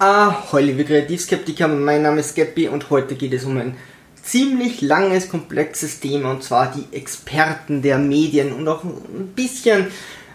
[0.00, 3.76] Ah, hallo liebe Kreativskeptiker, mein Name ist Geppi und heute geht es um ein
[4.22, 9.88] ziemlich langes, komplexes Thema und zwar die Experten der Medien und auch ein bisschen,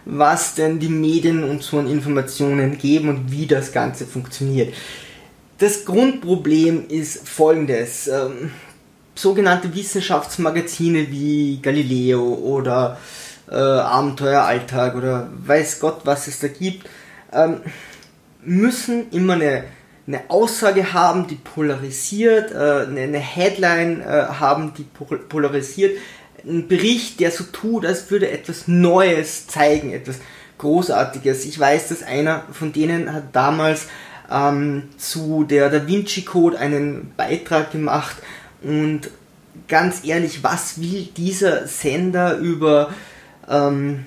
[0.03, 4.73] was denn die Medien uns so an Informationen geben und wie das Ganze funktioniert.
[5.59, 8.09] Das Grundproblem ist folgendes.
[8.09, 8.51] Ähm,
[9.15, 12.99] sogenannte Wissenschaftsmagazine wie Galileo oder
[13.49, 16.85] äh, Abenteueralltag oder weiß Gott, was es da gibt,
[17.31, 17.61] ähm,
[18.45, 19.63] müssen immer eine,
[20.07, 25.97] eine Aussage haben, die polarisiert, äh, eine, Headline äh, haben, die polarisiert,
[26.45, 30.17] ein Bericht, der so tut, als würde etwas Neues zeigen, etwas
[30.57, 31.45] Großartiges.
[31.45, 33.87] Ich weiß, dass einer von denen hat damals
[34.31, 38.17] ähm, zu der Da Vinci Code einen Beitrag gemacht
[38.61, 39.09] und
[39.67, 42.93] ganz ehrlich, was will dieser Sender über
[43.49, 44.05] ähm,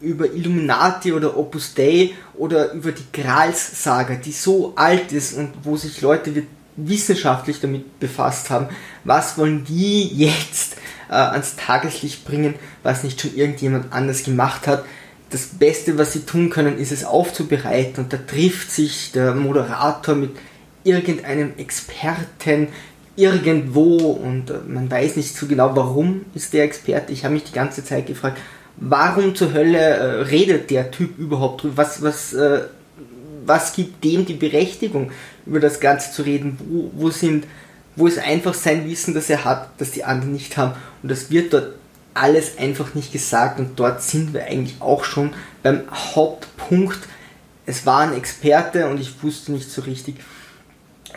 [0.00, 5.76] über Illuminati oder Opus Dei oder über die Grals-Saga, die so alt ist und wo
[5.76, 6.44] sich Leute
[6.76, 8.68] wissenschaftlich damit befasst haben,
[9.04, 10.76] was wollen die jetzt
[11.10, 14.84] äh, ans Tageslicht bringen, was nicht schon irgendjemand anders gemacht hat.
[15.30, 20.14] Das Beste, was sie tun können, ist es aufzubereiten und da trifft sich der Moderator
[20.14, 20.30] mit
[20.82, 22.68] irgendeinem Experten
[23.16, 27.12] irgendwo und äh, man weiß nicht so genau, warum ist der Experte.
[27.12, 28.38] Ich habe mich die ganze Zeit gefragt,
[28.80, 31.76] warum zur Hölle äh, redet der Typ überhaupt drüber?
[31.76, 32.62] Was, was, äh,
[33.44, 35.12] was gibt dem die Berechtigung,
[35.46, 36.58] über das Ganze zu reden?
[36.68, 37.46] Wo, wo, sind,
[37.96, 40.74] wo ist einfach sein Wissen, das er hat, das die anderen nicht haben?
[41.02, 41.74] Und das wird dort
[42.14, 46.98] alles einfach nicht gesagt und dort sind wir eigentlich auch schon beim Hauptpunkt.
[47.66, 50.16] Es war ein Experte und ich wusste nicht so richtig,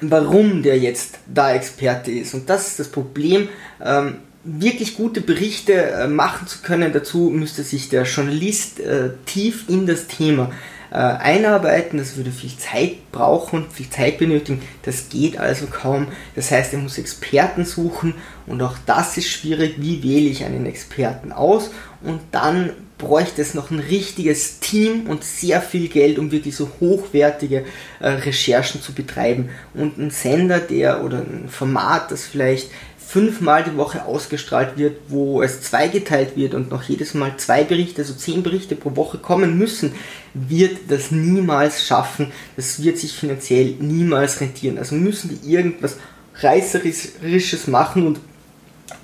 [0.02, 2.34] warum der jetzt da Experte ist.
[2.34, 3.50] Und das ist das Problem.
[3.84, 9.70] Ähm, wirklich gute Berichte äh, machen zu können, dazu müsste sich der Journalist äh, tief
[9.70, 10.52] in das Thema
[10.92, 11.98] äh, einarbeiten.
[11.98, 14.62] Das würde viel Zeit brauchen, viel Zeit benötigen.
[14.84, 16.08] Das geht also kaum.
[16.36, 19.76] Das heißt, er muss Experten suchen und auch das ist schwierig.
[19.78, 21.72] Wie wähle ich einen Experten aus?
[22.02, 26.70] Und dann bräuchte es noch ein richtiges Team und sehr viel Geld, um wirklich so
[26.80, 27.66] hochwertige
[28.00, 29.50] äh, Recherchen zu betreiben.
[29.74, 32.70] Und ein Sender, der oder ein Format, das vielleicht
[33.14, 38.02] fünfmal die Woche ausgestrahlt wird, wo es zweigeteilt wird und noch jedes Mal zwei Berichte,
[38.02, 39.94] also zehn Berichte pro Woche kommen müssen,
[40.34, 42.32] wird das niemals schaffen.
[42.56, 44.80] Das wird sich finanziell niemals rentieren.
[44.80, 45.98] Also müssen die irgendwas
[46.42, 48.20] Reißerisches machen und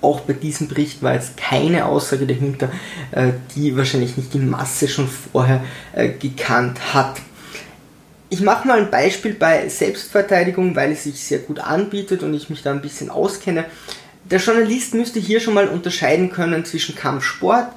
[0.01, 2.71] auch bei diesem Bericht war jetzt keine Aussage dahinter,
[3.11, 7.21] äh, die wahrscheinlich nicht die Masse schon vorher äh, gekannt hat.
[8.31, 12.51] Ich mache mal ein Beispiel bei Selbstverteidigung, weil es sich sehr gut anbietet und ich
[12.51, 13.65] mich da ein bisschen auskenne.
[14.31, 17.69] Der Journalist müsste hier schon mal unterscheiden können zwischen Kampfsport,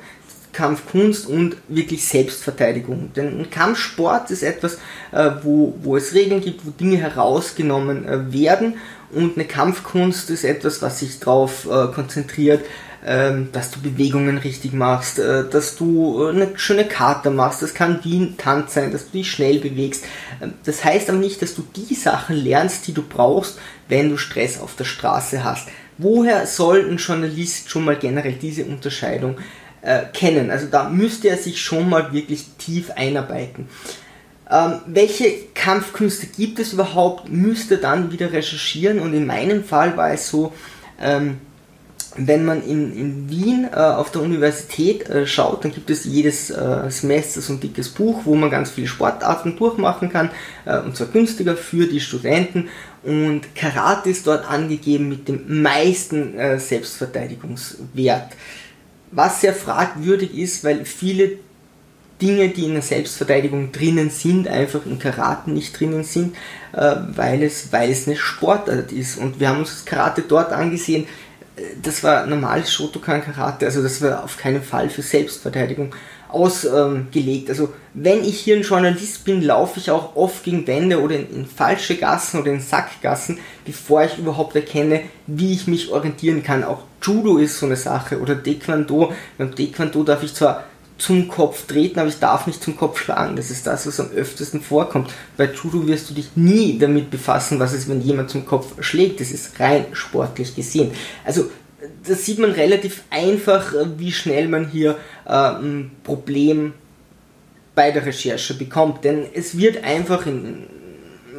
[0.53, 3.11] Kampfkunst und wirklich Selbstverteidigung.
[3.17, 4.75] Denn ein Kampfsport ist etwas,
[5.13, 8.75] äh, wo, wo es Regeln gibt, wo Dinge herausgenommen äh, werden
[9.13, 12.65] und eine Kampfkunst ist etwas, was sich darauf äh, konzentriert,
[13.05, 17.63] ähm, dass du Bewegungen richtig machst, dass du eine schöne Karte machst.
[17.63, 20.05] Das kann wie ein Tanz sein, dass du dich schnell bewegst.
[20.43, 23.59] Ähm, das heißt aber nicht, dass du die Sachen lernst, die du brauchst,
[23.89, 25.69] wenn du Stress auf der Straße hast.
[26.03, 29.37] Woher soll ein Journalist schon mal generell diese Unterscheidung
[29.83, 30.51] äh, kennen?
[30.51, 33.69] Also da müsste er sich schon mal wirklich tief einarbeiten.
[34.51, 37.31] Ähm, welche Kampfkünste gibt es überhaupt?
[37.31, 40.53] Müsste dann wieder recherchieren und in meinem Fall war es so,
[41.01, 41.39] ähm,
[42.17, 46.51] wenn man in, in Wien äh, auf der Universität äh, schaut, dann gibt es jedes
[46.51, 50.31] äh, Semester so ein dickes Buch, wo man ganz viele Sportarten durchmachen kann,
[50.67, 52.69] äh, und zwar günstiger für die Studenten.
[53.03, 58.33] Und Karate ist dort angegeben mit dem meisten äh, Selbstverteidigungswert.
[59.11, 61.39] Was sehr fragwürdig ist, weil viele
[62.21, 66.37] Dinge, die in der Selbstverteidigung drinnen sind, einfach in Karate nicht drinnen sind,
[66.73, 69.19] äh, weil, es, weil es eine Sportart ist.
[69.19, 71.07] Und wir haben uns das Karate dort angesehen,
[71.83, 75.95] das war normales Shotokan Karate, also das war auf keinen Fall für Selbstverteidigung
[76.33, 77.49] ausgelegt.
[77.49, 81.31] also wenn ich hier ein Journalist bin, laufe ich auch oft gegen Wände oder in,
[81.35, 86.65] in, falsche Gassen oder in Sackgassen, bevor ich überhaupt erkenne, wie ich mich orientieren kann.
[86.65, 89.13] Auch Judo ist so eine Sache oder Taekwondo.
[89.37, 90.65] Beim Taekwondo darf ich zwar
[90.99, 93.35] zum Kopf treten, aber ich darf nicht zum Kopf schlagen.
[93.35, 95.11] Das ist das, was am öftesten vorkommt.
[95.37, 99.21] Bei Judo wirst du dich nie damit befassen, was es, wenn jemand zum Kopf schlägt.
[99.21, 100.93] Das ist rein sportlich gesehen.
[101.25, 101.51] Also
[102.07, 104.97] da sieht man relativ einfach, äh, wie schnell man hier
[105.27, 106.75] äh, ein Problem
[107.75, 109.05] bei der Recherche bekommt.
[109.05, 110.67] Denn es wird einfach in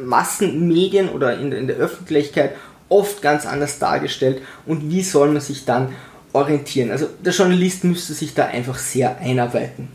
[0.02, 2.56] Massenmedien oder in, in der Öffentlichkeit
[2.88, 4.42] oft ganz anders dargestellt.
[4.66, 5.94] Und wie soll man sich dann
[6.34, 6.90] orientieren.
[6.90, 9.88] Also der Journalist müsste sich da einfach sehr einarbeiten.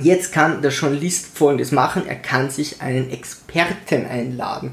[0.00, 4.70] Jetzt kann der Journalist folgendes machen, er kann sich einen Experten einladen.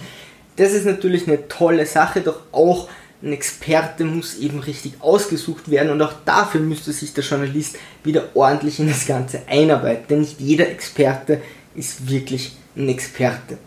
[0.58, 2.90] Das ist natürlich eine tolle Sache, doch auch
[3.26, 8.30] ein Experte muss eben richtig ausgesucht werden und auch dafür müsste sich der Journalist wieder
[8.36, 11.42] ordentlich in das Ganze einarbeiten, denn nicht jeder Experte
[11.74, 13.58] ist wirklich ein Experte.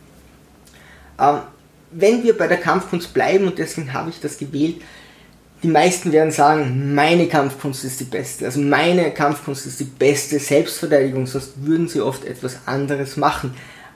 [1.19, 1.40] Ähm,
[1.90, 4.76] wenn wir bei der Kampfkunst bleiben, und deswegen habe ich das gewählt,
[5.62, 8.44] die meisten werden sagen, meine Kampfkunst ist die beste.
[8.44, 13.55] Also meine Kampfkunst ist die beste Selbstverteidigung, sonst würden sie oft etwas anderes machen.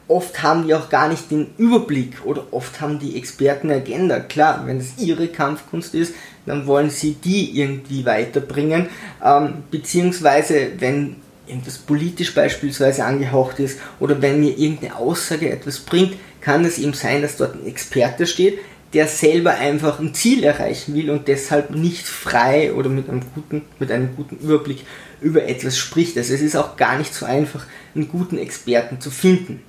[0.09, 4.21] Oft haben die auch gar nicht den Überblick oder oft haben die Experten eine Agenda.
[4.21, 6.15] Klar, wenn es ihre Kampfkunst ist,
[6.45, 8.89] dann wollen sie die irgendwie weiterbringen.
[9.25, 11.17] Ähm, beziehungsweise, wenn
[11.47, 16.95] irgendwas politisch beispielsweise angehaucht ist oder wenn mir irgendeine Aussage etwas bringt, kann es eben
[16.95, 18.59] sein, dass dort ein Experte steht,
[18.93, 23.63] der selber einfach ein Ziel erreichen will und deshalb nicht frei oder mit einem guten,
[23.79, 24.85] mit einem guten Überblick
[25.21, 26.17] über etwas spricht.
[26.19, 29.63] Also es ist auch gar nicht so einfach, einen guten Experten zu finden.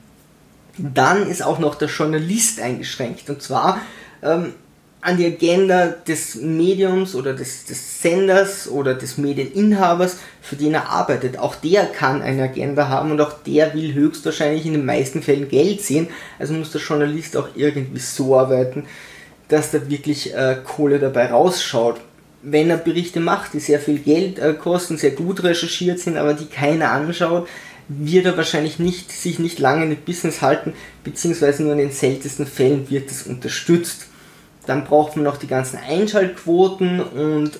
[0.77, 3.79] Dann ist auch noch der Journalist eingeschränkt und zwar
[4.23, 4.53] ähm,
[5.03, 10.89] an die Agenda des Mediums oder des, des Senders oder des Medieninhabers, für den er
[10.89, 11.37] arbeitet.
[11.37, 15.49] Auch der kann eine Agenda haben und auch der will höchstwahrscheinlich in den meisten Fällen
[15.49, 16.07] Geld sehen.
[16.39, 18.85] Also muss der Journalist auch irgendwie so arbeiten,
[19.49, 21.99] dass da wirklich äh, Kohle dabei rausschaut.
[22.41, 26.33] Wenn er Berichte macht, die sehr viel Geld äh, kosten, sehr gut recherchiert sind, aber
[26.33, 27.49] die keiner anschaut,
[27.87, 31.91] wird er wahrscheinlich nicht, sich nicht lange in dem Business halten, beziehungsweise nur in den
[31.91, 34.07] seltensten Fällen wird es unterstützt.
[34.65, 37.51] Dann braucht man noch die ganzen Einschaltquoten und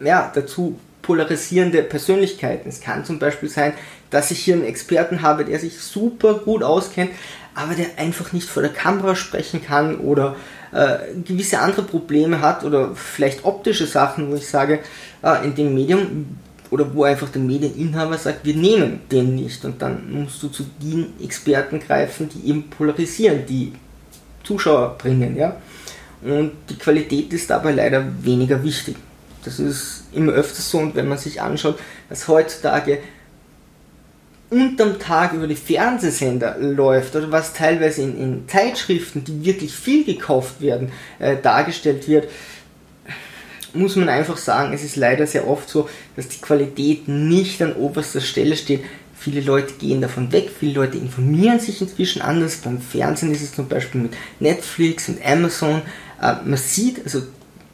[0.00, 2.68] ja, dazu polarisierende Persönlichkeiten.
[2.68, 3.72] Es kann zum Beispiel sein,
[4.10, 7.10] dass ich hier einen Experten habe, der sich super gut auskennt,
[7.54, 10.36] aber der einfach nicht vor der Kamera sprechen kann oder
[10.72, 14.80] äh, gewisse andere Probleme hat oder vielleicht optische Sachen, wo ich sage,
[15.22, 16.38] äh, in dem Medium
[16.70, 20.64] oder wo einfach der Medieninhaber sagt, wir nehmen den nicht und dann musst du zu
[20.80, 23.72] den Experten greifen, die eben polarisieren, die
[24.44, 25.56] Zuschauer bringen, ja.
[26.22, 28.96] Und die Qualität ist dabei leider weniger wichtig.
[29.44, 31.78] Das ist immer öfters so und wenn man sich anschaut,
[32.08, 32.98] dass heutzutage
[34.50, 40.04] unterm Tag über die Fernsehsender läuft oder was teilweise in, in Zeitschriften, die wirklich viel
[40.04, 40.90] gekauft werden,
[41.20, 42.28] äh, dargestellt wird,
[43.74, 47.74] muss man einfach sagen, es ist leider sehr oft so, dass die Qualität nicht an
[47.74, 48.80] oberster Stelle steht.
[49.16, 52.56] Viele Leute gehen davon weg, viele Leute informieren sich inzwischen anders.
[52.56, 55.82] Beim Fernsehen ist es zum Beispiel mit Netflix und Amazon.
[56.22, 57.22] Äh, man sieht, also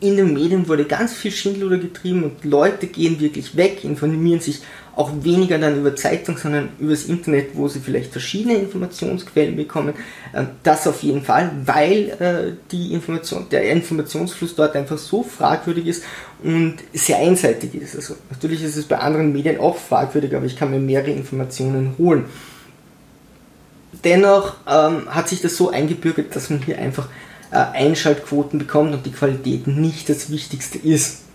[0.00, 4.60] in den Medien wurde ganz viel Schindluder getrieben und Leute gehen wirklich weg, informieren sich
[4.96, 9.92] auch weniger dann über Zeitung, sondern übers Internet, wo sie vielleicht verschiedene Informationsquellen bekommen.
[10.34, 15.86] Ähm, das auf jeden Fall, weil äh, die Information, der Informationsfluss dort einfach so fragwürdig
[15.86, 16.04] ist
[16.42, 17.94] und sehr einseitig ist.
[17.94, 21.94] Also natürlich ist es bei anderen Medien auch fragwürdig, aber ich kann mir mehrere Informationen
[21.98, 22.24] holen.
[24.02, 27.08] Dennoch ähm, hat sich das so eingebürgert, dass man hier einfach
[27.50, 31.25] äh, Einschaltquoten bekommt und die Qualität nicht das Wichtigste ist.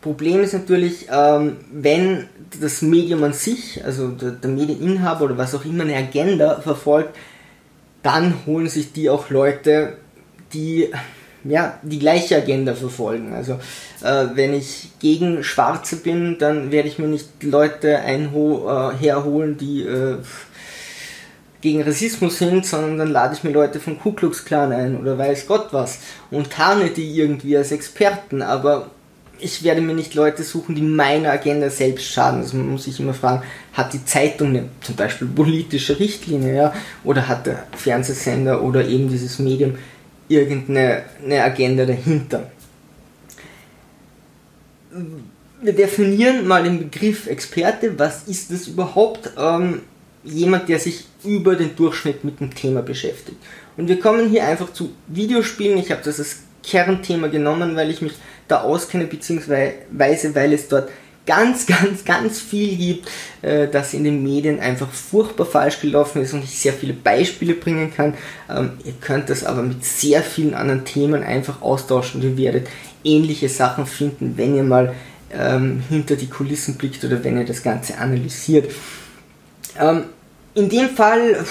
[0.00, 2.28] Problem ist natürlich, ähm, wenn
[2.60, 7.16] das Medium an sich, also der, der Medieninhaber oder was auch immer eine Agenda verfolgt,
[8.02, 9.96] dann holen sich die auch Leute,
[10.52, 10.88] die
[11.44, 13.32] ja, die gleiche Agenda verfolgen.
[13.32, 13.54] Also
[14.02, 19.56] äh, wenn ich gegen Schwarze bin, dann werde ich mir nicht Leute einho äh, herholen,
[19.56, 20.16] die äh,
[21.60, 25.18] gegen Rassismus sind, sondern dann lade ich mir Leute vom Ku Klux Klan ein oder
[25.18, 25.98] weiß Gott was
[26.30, 28.90] und tarne die irgendwie als Experten, aber
[29.40, 32.40] ich werde mir nicht Leute suchen, die meiner Agenda selbst schaden.
[32.40, 33.42] Also man muss sich immer fragen,
[33.72, 39.08] hat die Zeitung eine, zum Beispiel politische Richtlinie, ja, oder hat der Fernsehsender oder eben
[39.08, 39.76] dieses Medium
[40.28, 42.50] irgendeine eine Agenda dahinter?
[45.60, 47.98] Wir definieren mal den Begriff Experte.
[47.98, 49.30] Was ist das überhaupt?
[49.38, 49.82] Ähm,
[50.24, 53.38] jemand, der sich über den Durchschnitt mit dem Thema beschäftigt.
[53.76, 55.78] Und wir kommen hier einfach zu Videospielen.
[55.78, 58.14] Ich habe das als Kernthema genommen, weil ich mich
[58.48, 60.88] da auskenne, beziehungsweise weil es dort
[61.28, 63.08] ganz, ganz, ganz viel gibt,
[63.42, 67.54] äh, das in den Medien einfach furchtbar falsch gelaufen ist und ich sehr viele Beispiele
[67.54, 68.14] bringen kann.
[68.50, 72.68] Ähm, ihr könnt das aber mit sehr vielen anderen Themen einfach austauschen und ihr werdet
[73.04, 74.94] ähnliche Sachen finden, wenn ihr mal
[75.32, 78.72] ähm, hinter die Kulissen blickt oder wenn ihr das Ganze analysiert.
[79.78, 80.04] Ähm,
[80.54, 81.44] in dem Fall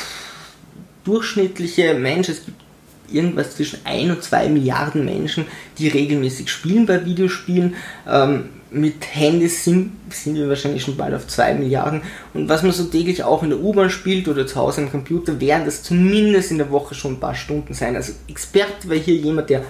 [1.05, 2.61] durchschnittliche Menschen, es gibt
[3.11, 5.45] irgendwas zwischen 1 und 2 Milliarden Menschen,
[5.77, 7.75] die regelmäßig spielen bei Videospielen.
[8.07, 12.01] Ähm, mit Handys sind, sind wir wahrscheinlich schon bald auf 2 Milliarden.
[12.33, 15.39] Und was man so täglich auch in der U-Bahn spielt oder zu Hause am Computer,
[15.39, 17.95] werden das zumindest in der Woche schon ein paar Stunden sein.
[17.95, 19.63] Also Experte wäre hier jemand, der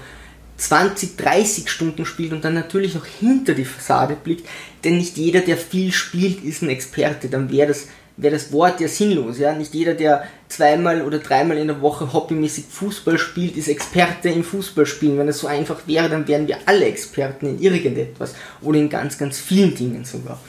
[0.57, 4.47] 20, 30 Stunden spielt und dann natürlich noch hinter die Fassade blickt.
[4.83, 7.29] Denn nicht jeder, der viel spielt, ist ein Experte.
[7.29, 7.87] Dann wäre das
[8.17, 9.39] wäre das Wort ja sinnlos.
[9.39, 9.53] Ja?
[9.53, 14.43] Nicht jeder, der zweimal oder dreimal in der Woche hobbymäßig Fußball spielt, ist Experte im
[14.43, 15.17] Fußballspielen.
[15.17, 19.17] Wenn das so einfach wäre, dann wären wir alle Experten in irgendetwas oder in ganz,
[19.17, 20.39] ganz vielen Dingen sogar.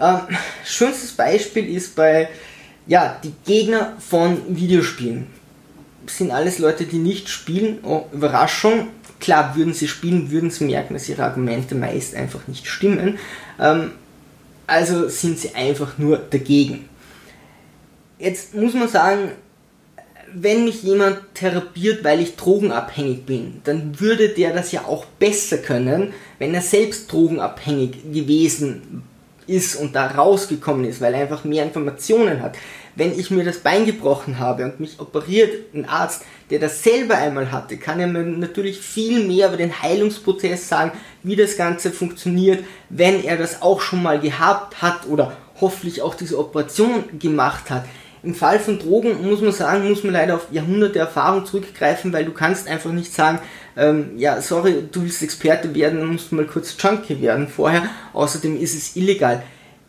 [0.00, 2.28] Ähm, schönstes Beispiel ist bei
[2.86, 5.26] ja, die Gegner von Videospielen.
[6.06, 7.78] Sind alles Leute, die nicht spielen.
[7.82, 8.88] Oh, Überraschung.
[9.18, 13.18] Klar, würden sie spielen, würden sie merken, dass ihre Argumente meist einfach nicht stimmen.
[13.58, 13.92] Ähm,
[14.66, 16.88] also sind sie einfach nur dagegen.
[18.18, 19.32] Jetzt muss man sagen,
[20.32, 25.58] wenn mich jemand therapiert, weil ich drogenabhängig bin, dann würde der das ja auch besser
[25.58, 29.02] können, wenn er selbst drogenabhängig gewesen
[29.46, 32.56] ist und da rausgekommen ist, weil er einfach mehr Informationen hat.
[32.96, 37.16] Wenn ich mir das Bein gebrochen habe und mich operiert ein Arzt, der das selber
[37.16, 41.90] einmal hatte, kann er mir natürlich viel mehr über den Heilungsprozess sagen, wie das Ganze
[41.90, 47.70] funktioniert, wenn er das auch schon mal gehabt hat oder hoffentlich auch diese Operation gemacht
[47.70, 47.84] hat.
[48.22, 52.24] Im Fall von Drogen muss man sagen, muss man leider auf Jahrhunderte Erfahrung zurückgreifen, weil
[52.24, 53.40] du kannst einfach nicht sagen,
[53.76, 57.84] ähm, ja, sorry, du willst Experte werden, dann musst du mal kurz Junkie werden vorher.
[58.14, 59.42] Außerdem ist es illegal.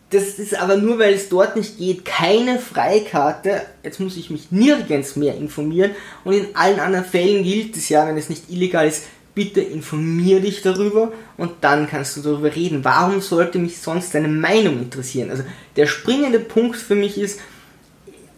[0.09, 3.61] Das ist aber nur, weil es dort nicht geht, keine Freikarte.
[3.83, 5.91] Jetzt muss ich mich nirgends mehr informieren.
[6.23, 9.03] Und in allen anderen Fällen gilt es ja, wenn es nicht illegal ist,
[9.35, 12.83] bitte informier dich darüber und dann kannst du darüber reden.
[12.83, 15.29] Warum sollte mich sonst deine Meinung interessieren?
[15.29, 15.43] Also
[15.75, 17.39] der springende Punkt für mich ist,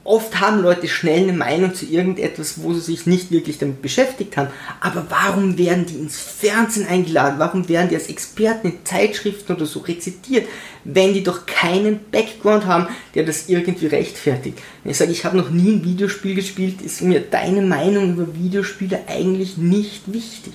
[0.10, 4.38] Oft haben Leute schnell eine Meinung zu irgendetwas, wo sie sich nicht wirklich damit beschäftigt
[4.38, 4.50] haben.
[4.80, 7.38] Aber warum werden die ins Fernsehen eingeladen?
[7.38, 10.48] Warum werden die als Experten in Zeitschriften oder so rezitiert,
[10.84, 14.58] wenn die doch keinen Background haben, der das irgendwie rechtfertigt?
[14.84, 18.34] Wenn ich sage, ich habe noch nie ein Videospiel gespielt, ist mir deine Meinung über
[18.34, 20.54] Videospiele eigentlich nicht wichtig.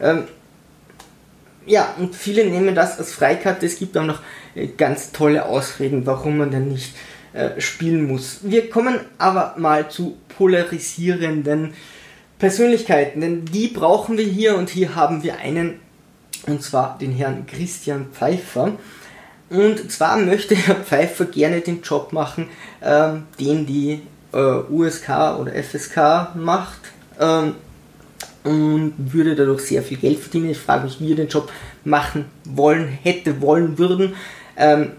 [0.00, 0.24] Ähm,
[1.66, 3.64] ja, und viele nehmen das als Freikarte.
[3.64, 4.22] Es gibt auch noch
[4.56, 6.94] äh, ganz tolle Ausreden, warum man denn nicht
[7.32, 8.40] äh, spielen muss.
[8.42, 11.74] Wir kommen aber mal zu polarisierenden
[12.38, 15.80] Persönlichkeiten, denn die brauchen wir hier und hier haben wir einen,
[16.46, 18.72] und zwar den Herrn Christian Pfeiffer.
[19.50, 22.48] Und zwar möchte Herr Pfeiffer gerne den Job machen,
[22.82, 26.80] ähm, den die äh, USK oder FSK macht.
[27.18, 27.54] Ähm,
[28.44, 30.50] und würde dadurch sehr viel Geld verdienen.
[30.50, 31.50] Ich frage mich, wie er den Job
[31.84, 34.14] machen wollen, hätte wollen würden.
[34.56, 34.92] Ähm,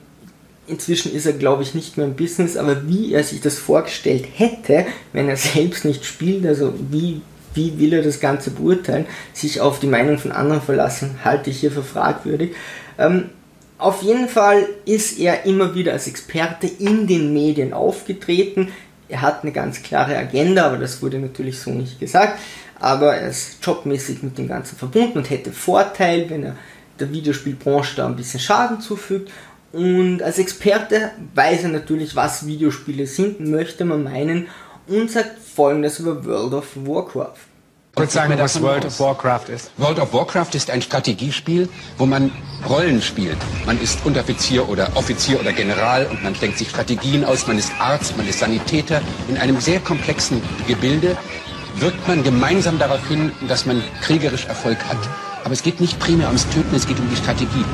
[0.69, 4.25] Inzwischen ist er, glaube ich, nicht mehr im Business, aber wie er sich das vorgestellt
[4.35, 7.21] hätte, wenn er selbst nicht spielt, also wie,
[7.55, 11.59] wie will er das Ganze beurteilen, sich auf die Meinung von anderen verlassen, halte ich
[11.59, 12.51] hier für fragwürdig.
[12.97, 13.29] Ähm,
[13.79, 18.73] auf jeden Fall ist er immer wieder als Experte in den Medien aufgetreten.
[19.07, 22.39] Er hat eine ganz klare Agenda, aber das wurde natürlich so nicht gesagt.
[22.79, 26.55] Aber er ist jobmäßig mit dem Ganzen verbunden und hätte Vorteil, wenn er
[26.99, 29.31] der Videospielbranche da ein bisschen Schaden zufügt.
[29.71, 34.47] Und als Experte weiß er natürlich, was Videospiele sind, möchte man meinen,
[34.87, 37.37] und sagt folgendes über World of Warcraft.
[37.95, 39.71] Kurz sagen, was World of Warcraft ist.
[39.77, 42.31] World of Warcraft ist ein Strategiespiel, wo man
[42.67, 43.37] Rollen spielt.
[43.65, 47.45] Man ist Unteroffizier oder Offizier oder General und man denkt sich Strategien aus.
[47.45, 49.01] Man ist Arzt, man ist Sanitäter.
[49.27, 51.17] In einem sehr komplexen Gebilde
[51.75, 54.97] wirkt man gemeinsam darauf hin, dass man kriegerisch Erfolg hat.
[55.43, 57.65] Aber es geht nicht primär ums Töten, es geht um die Strategie.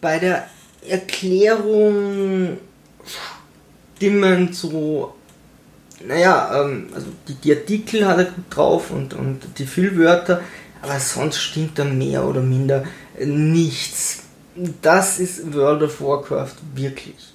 [0.00, 0.48] Bei der
[0.86, 2.58] Erklärung
[3.96, 5.14] stimmen so,
[6.06, 10.40] naja, ähm, also die, die, Artikel hat er gut drauf und, und die Füllwörter,
[10.80, 12.84] aber sonst stimmt da mehr oder minder
[13.18, 14.22] nichts.
[14.82, 17.34] Das ist World of Warcraft wirklich.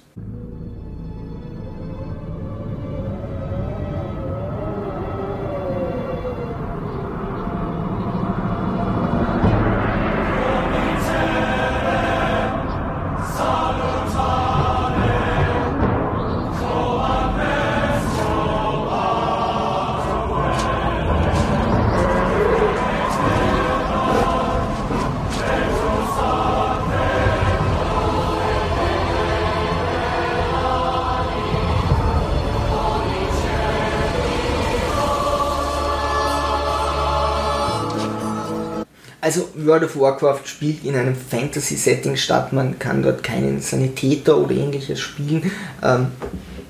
[39.24, 44.54] Also World of Warcraft spielt in einem Fantasy-Setting statt, man kann dort keinen Sanitäter oder
[44.54, 45.50] ähnliches spielen.
[45.82, 46.08] Ähm,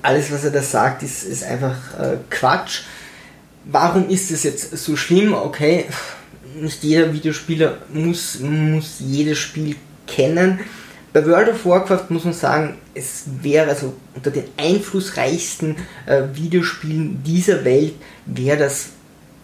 [0.01, 2.83] alles, was er da sagt, ist, ist einfach äh, Quatsch.
[3.65, 5.33] Warum ist es jetzt so schlimm?
[5.33, 5.83] Okay,
[6.57, 9.75] nicht jeder Videospieler muss, muss jedes Spiel
[10.07, 10.61] kennen.
[11.11, 17.21] Bei World of Warcraft muss man sagen, es wäre also unter den einflussreichsten äh, Videospielen
[17.21, 17.95] dieser Welt,
[18.25, 18.91] wäre das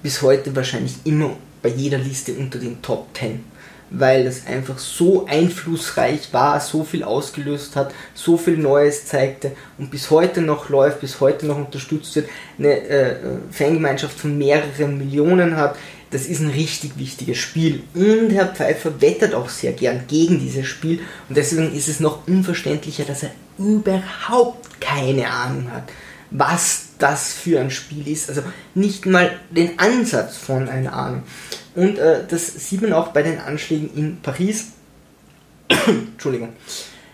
[0.02, 3.44] bis heute wahrscheinlich immer bei jeder Liste unter den Top 10.
[3.94, 9.92] weil es einfach so einflussreich war, so viel ausgelöst hat, so viel Neues zeigte und
[9.92, 13.16] bis heute noch läuft, bis heute noch unterstützt wird, eine äh,
[13.52, 15.76] Fangemeinschaft von mehreren Millionen hat.
[16.10, 17.84] Das ist ein richtig wichtiges Spiel.
[17.94, 21.00] Und Herr Pfeiffer wettert auch sehr gern gegen dieses Spiel.
[21.28, 25.84] Und deswegen ist es noch unverständlicher, dass er überhaupt keine Ahnung hat,
[26.30, 28.30] was das für ein Spiel ist.
[28.30, 28.44] Also
[28.76, 31.24] nicht mal den Ansatz von einer Ahnung.
[31.76, 34.68] Und äh, das sieht man auch bei den Anschlägen in Paris.
[35.88, 36.50] Entschuldigung.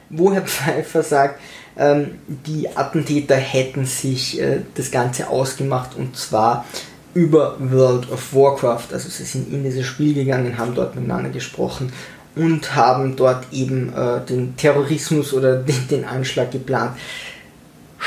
[0.10, 1.40] Wo Herr Pfeiffer sagt,
[1.78, 6.66] ähm, die Attentäter hätten sich äh, das Ganze ausgemacht und zwar
[7.14, 8.94] über World of Warcraft.
[8.94, 11.92] Also sie sind in dieses Spiel gegangen, haben dort miteinander gesprochen
[12.36, 16.98] und haben dort eben äh, den Terrorismus oder den, den Anschlag geplant.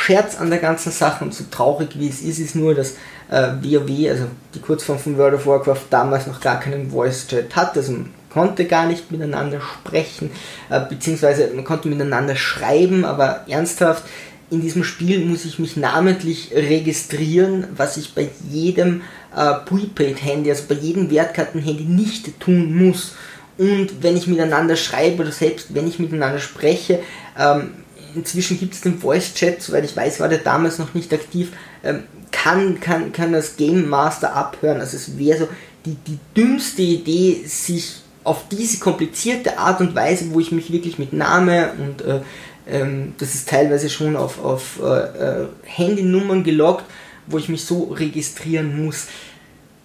[0.00, 2.92] Scherz an der ganzen Sache und so traurig wie es ist, ist nur, dass
[3.30, 7.54] äh, WoW, also die Kurzform von World of Warcraft, damals noch gar keinen Voice Chat
[7.54, 10.30] hatte, also man konnte gar nicht miteinander sprechen,
[10.70, 14.04] äh, beziehungsweise man konnte miteinander schreiben, aber ernsthaft,
[14.50, 19.02] in diesem Spiel muss ich mich namentlich registrieren, was ich bei jedem
[19.36, 23.14] äh, Prepaid-Handy, also bei jedem Wertkarten-Handy nicht tun muss.
[23.58, 27.00] Und wenn ich miteinander schreibe oder selbst wenn ich miteinander spreche,
[27.38, 27.74] ähm,
[28.14, 31.52] inzwischen gibt es den Voice Chat, soweit ich weiß, war der damals noch nicht aktiv,
[31.82, 34.80] ähm, kann, kann, kann das Game Master abhören.
[34.80, 35.48] Also es wäre so
[35.84, 40.98] die, die dümmste Idee, sich auf diese komplizierte Art und Weise, wo ich mich wirklich
[40.98, 42.20] mit Name und äh,
[42.68, 46.84] ähm, das ist teilweise schon auf, auf äh, äh, Handynummern gelockt,
[47.26, 49.06] wo ich mich so registrieren muss.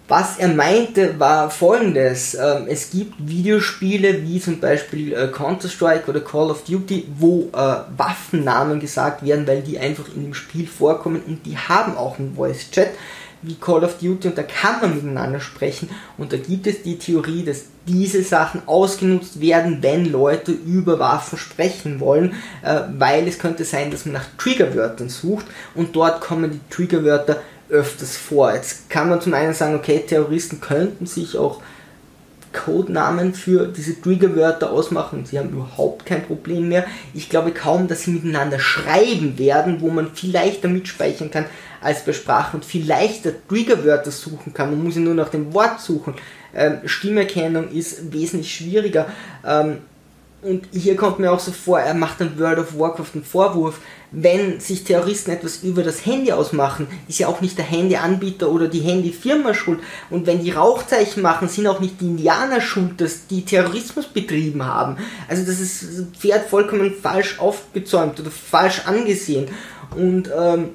[0.08, 2.34] Was er meinte, war folgendes.
[2.34, 7.76] Ähm, es gibt Videospiele wie zum Beispiel äh, Counter-Strike oder Call of Duty, wo äh,
[7.96, 12.36] Waffennamen gesagt werden, weil die einfach in dem Spiel vorkommen und die haben auch einen
[12.36, 12.90] Voice-Chat
[13.42, 16.98] wie Call of Duty und da kann man miteinander sprechen und da gibt es die
[16.98, 23.38] Theorie, dass diese Sachen ausgenutzt werden, wenn Leute über Waffen sprechen wollen, äh, weil es
[23.38, 28.54] könnte sein, dass man nach Triggerwörtern sucht und dort kommen die Triggerwörter öfters vor.
[28.54, 31.60] Jetzt kann man zum einen sagen, okay, Terroristen könnten sich auch
[32.52, 35.26] Codenamen für diese Triggerwörter ausmachen.
[35.26, 36.86] Sie haben überhaupt kein Problem mehr.
[37.12, 41.44] Ich glaube kaum, dass sie miteinander schreiben werden, wo man viel leichter mitspeichern kann
[41.80, 44.70] als bei Sprache und viel leichter Triggerwörter suchen kann.
[44.70, 46.14] Man muss ja nur nach dem Wort suchen.
[46.54, 49.06] Ähm, Stimmerkennung ist wesentlich schwieriger.
[49.46, 49.78] Ähm,
[50.46, 53.80] und hier kommt mir auch so vor, er macht dann World of Warcraft einen Vorwurf,
[54.12, 58.68] wenn sich Terroristen etwas über das Handy ausmachen, ist ja auch nicht der Handyanbieter oder
[58.68, 59.80] die Handyfirma schuld.
[60.08, 64.64] Und wenn die Rauchzeichen machen, sind auch nicht die Indianer schuld, dass die Terrorismus betrieben
[64.64, 64.96] haben.
[65.28, 69.48] Also das ist Pferd vollkommen falsch aufgezäumt oder falsch angesehen.
[69.96, 70.70] Und ähm,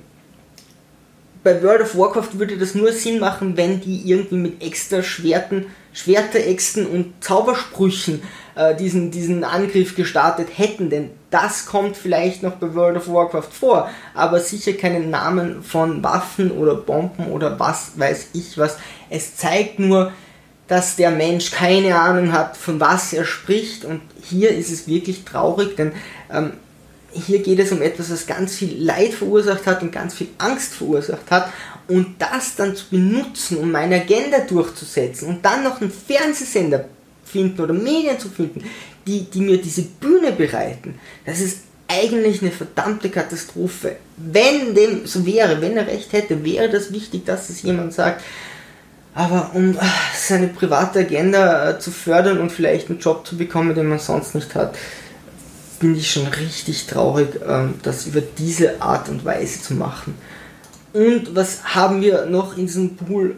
[1.43, 5.67] bei World of Warcraft würde das nur Sinn machen, wenn die irgendwie mit extra Schwerten,
[5.93, 8.21] Schwerteräxten und Zaubersprüchen
[8.55, 13.49] äh, diesen, diesen Angriff gestartet hätten, denn das kommt vielleicht noch bei World of Warcraft
[13.51, 18.77] vor, aber sicher keinen Namen von Waffen oder Bomben oder was weiß ich was.
[19.09, 20.11] Es zeigt nur,
[20.67, 25.23] dass der Mensch keine Ahnung hat, von was er spricht und hier ist es wirklich
[25.23, 25.93] traurig, denn
[26.31, 26.53] ähm,
[27.13, 30.73] hier geht es um etwas, was ganz viel Leid verursacht hat und ganz viel Angst
[30.73, 31.51] verursacht hat.
[31.87, 36.85] Und das dann zu benutzen, um meine Agenda durchzusetzen und dann noch einen Fernsehsender
[37.31, 38.63] finden oder Medien zu finden,
[39.07, 43.97] die, die mir diese Bühne bereiten, das ist eigentlich eine verdammte Katastrophe.
[44.17, 48.23] Wenn dem so wäre, wenn er recht hätte, wäre das wichtig, dass es jemand sagt.
[49.13, 49.81] Aber um äh,
[50.15, 54.35] seine private Agenda äh, zu fördern und vielleicht einen Job zu bekommen, den man sonst
[54.35, 54.77] nicht hat,
[55.81, 60.15] bin ich schon richtig traurig, ähm, das über diese Art und Weise zu machen.
[60.93, 63.35] Und was haben wir noch in diesem Pool?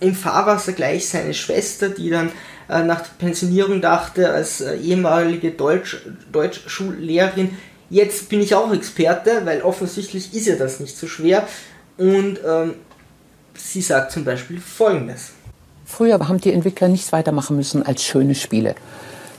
[0.00, 2.30] Im Fahrwasser gleich seine Schwester, die dann
[2.72, 5.98] äh, nach der Pensionierung dachte, als äh, ehemalige Deutsch,
[6.30, 7.56] Deutschschullehrerin,
[7.90, 11.46] jetzt bin ich auch Experte, weil offensichtlich ist ja das nicht so schwer.
[11.98, 12.74] Und ähm,
[13.54, 15.32] sie sagt zum Beispiel folgendes.
[15.84, 18.74] Früher haben die Entwickler nichts weitermachen müssen als schöne Spiele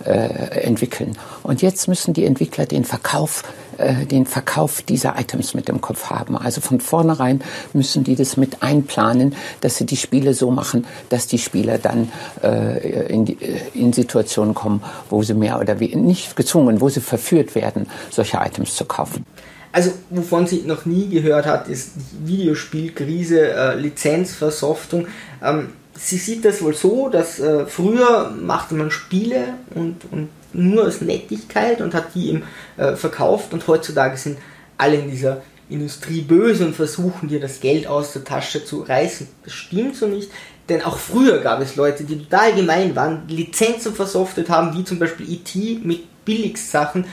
[0.06, 1.18] äh, entwickeln.
[1.42, 3.44] Und jetzt müssen die Entwickler den Verkauf,
[3.78, 6.38] äh, den Verkauf dieser Items mit im Kopf haben.
[6.38, 7.42] Also von vornherein
[7.74, 12.12] müssen die das mit einplanen, dass sie die Spiele so machen, dass die Spieler dann
[12.44, 16.90] äh, in, die, äh, in Situationen kommen, wo sie mehr oder weniger nicht gezwungen, wo
[16.90, 19.26] sie verführt werden, solche Items zu kaufen.
[19.72, 25.08] Also, wovon sie noch nie gehört hat, ist die Videospielkrise, äh, Lizenzversoftung.
[25.44, 30.88] Ähm, sie sieht das wohl so, dass äh, früher machte man Spiele und, und nur
[30.88, 32.44] aus Nettigkeit und hat die eben
[32.78, 34.38] äh, verkauft und heutzutage sind
[34.78, 39.28] alle in dieser Industrie böse und versuchen dir das Geld aus der Tasche zu reißen.
[39.44, 40.30] Das stimmt so nicht.
[40.70, 44.98] Denn auch früher gab es Leute, die total gemein waren, Lizenzen versoftet haben, wie zum
[44.98, 45.80] Beispiel E.T.
[45.84, 47.06] mit Billigsachen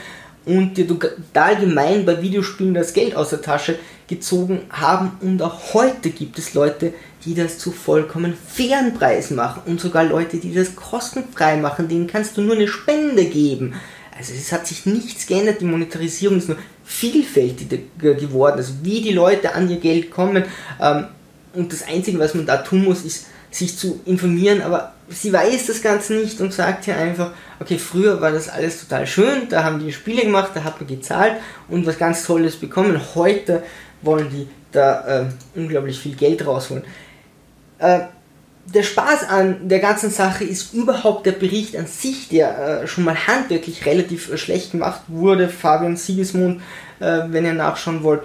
[0.45, 5.13] und die total gemein bei Videospielen das Geld aus der Tasche gezogen haben.
[5.21, 6.95] Und auch heute gibt es Leute, die
[7.27, 12.37] das zu vollkommen fairen Preisen machen und sogar Leute, die das kostenfrei machen, denen kannst
[12.37, 13.75] du nur eine Spende geben.
[14.17, 17.79] Also es hat sich nichts geändert, die Monetarisierung ist nur vielfältiger
[18.15, 20.45] geworden, also wie die Leute an ihr Geld kommen.
[20.81, 21.07] Ähm,
[21.55, 25.67] und das Einzige, was man da tun muss, ist sich zu informieren, aber sie weiß
[25.67, 29.65] das Ganze nicht und sagt ja einfach, okay, früher war das alles total schön, da
[29.65, 31.35] haben die Spiele gemacht, da hat man gezahlt
[31.69, 33.01] und was ganz Tolles bekommen.
[33.15, 33.63] Heute
[34.03, 35.25] wollen die da äh,
[35.57, 36.85] unglaublich viel Geld rausholen.
[37.81, 38.01] Äh,
[38.73, 43.05] der Spaß an der ganzen Sache ist überhaupt der Bericht an sich, der äh, schon
[43.05, 45.49] mal handwerklich relativ äh, schlecht gemacht wurde.
[45.49, 46.61] Fabian Siegesmund,
[47.01, 48.23] äh, wenn ihr nachschauen wollt,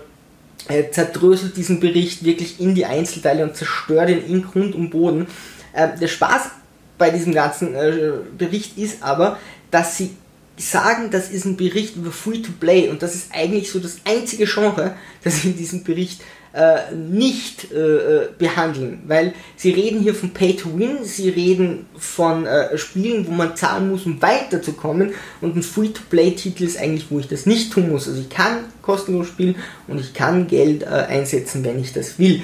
[0.92, 5.28] zerdröselt diesen Bericht wirklich in die Einzelteile und zerstört ihn in Grund und Boden.
[5.74, 6.50] Äh, der Spaß
[6.98, 9.38] bei diesem ganzen äh, Bericht ist aber,
[9.72, 10.16] dass sie
[10.58, 14.96] sagen, das ist ein Bericht über Free-to-Play und das ist eigentlich so das einzige Genre,
[15.24, 16.22] das sie in diesem Bericht
[16.56, 21.86] äh, nicht äh, äh, behandeln, weil sie reden hier von Pay to Win, sie reden
[21.98, 27.20] von äh, Spielen, wo man zahlen muss, um weiterzukommen und ein Free-to-Play-Titel ist eigentlich, wo
[27.20, 28.08] ich das nicht tun muss.
[28.08, 29.56] Also ich kann kostenlos spielen
[29.90, 32.42] und ich kann Geld äh, einsetzen, wenn ich das will.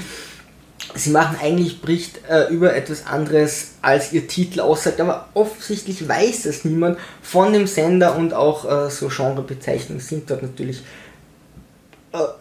[0.96, 6.44] Sie machen eigentlich Bericht äh, über etwas anderes, als ihr Titel aussagt, aber offensichtlich weiß
[6.44, 10.82] das niemand von dem Sender und auch so Genrebezeichnungen sind dort natürlich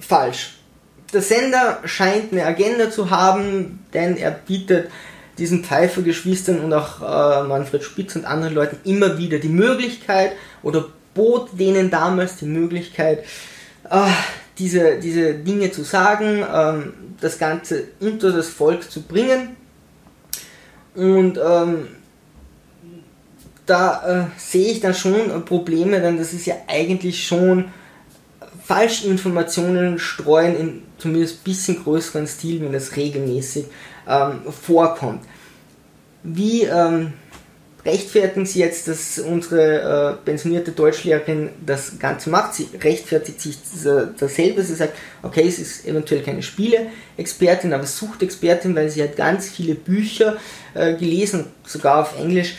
[0.01, 0.55] falsch.
[1.13, 4.91] Der Sender scheint eine Agenda zu haben, denn er bietet
[5.41, 10.87] diesen Pfeiffer-Geschwistern und auch äh, Manfred Spitz und anderen Leuten immer wieder die Möglichkeit oder
[11.15, 13.25] bot denen damals die Möglichkeit,
[13.91, 14.07] äh,
[14.61, 19.57] diese, diese Dinge zu sagen, äh, das Ganze unter das Volk zu bringen.
[20.95, 21.89] Und ähm,
[23.67, 27.67] da äh, sehe ich dann schon Probleme, denn das ist ja eigentlich schon
[28.65, 33.65] Falschinformationen streuen in zumindest ein bisschen größeren Stil, wenn das regelmäßig
[34.07, 35.25] ähm, vorkommt.
[36.23, 37.15] Wie ähm,
[37.85, 42.55] rechtfertigen Sie jetzt, dass unsere äh, pensionierte Deutschlehrerin das Ganze macht?
[42.55, 43.59] Sie rechtfertigt sich
[44.19, 44.63] dasselbe.
[44.63, 49.75] Sie sagt, okay, es ist eventuell keine Spiele-Expertin, aber Suchtexpertin, weil sie hat ganz viele
[49.75, 50.37] Bücher
[50.75, 52.55] äh, gelesen, sogar auf Englisch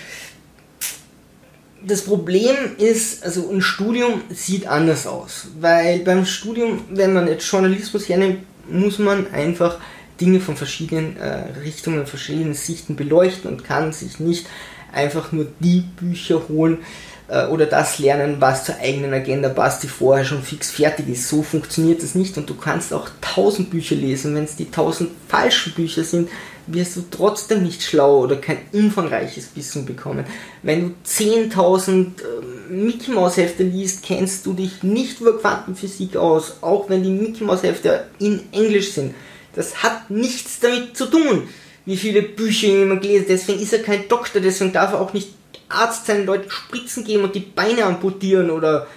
[1.83, 7.49] das Problem ist, also ein Studium sieht anders aus, weil beim Studium, wenn man jetzt
[7.49, 9.79] Journalismus hernimmt, muss man einfach
[10.19, 14.45] Dinge von verschiedenen äh, Richtungen, verschiedenen Sichten beleuchten und kann sich nicht
[14.93, 16.79] einfach nur die Bücher holen
[17.27, 21.29] äh, oder das lernen, was zur eigenen Agenda passt, die vorher schon fix fertig ist.
[21.29, 25.11] So funktioniert das nicht und du kannst auch tausend Bücher lesen, wenn es die tausend
[25.27, 26.29] falschen Bücher sind,
[26.67, 30.25] wirst du trotzdem nicht schlau oder kein umfangreiches Wissen bekommen.
[30.61, 36.57] Wenn du 10.000 äh, Mickey Mouse Hefte liest, kennst du dich nicht über Quantenphysik aus,
[36.61, 39.15] auch wenn die Mickey Mouse Hefte in Englisch sind.
[39.53, 41.49] Das hat nichts damit zu tun,
[41.85, 45.29] wie viele Bücher jemand gelesen Deswegen ist er kein Doktor, deswegen darf er auch nicht
[45.69, 48.87] Arzt sein, Leuten Spritzen geben und die Beine amputieren oder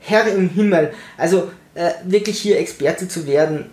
[0.00, 0.92] Herr im Himmel.
[1.16, 3.66] Also äh, wirklich hier Experte zu werden,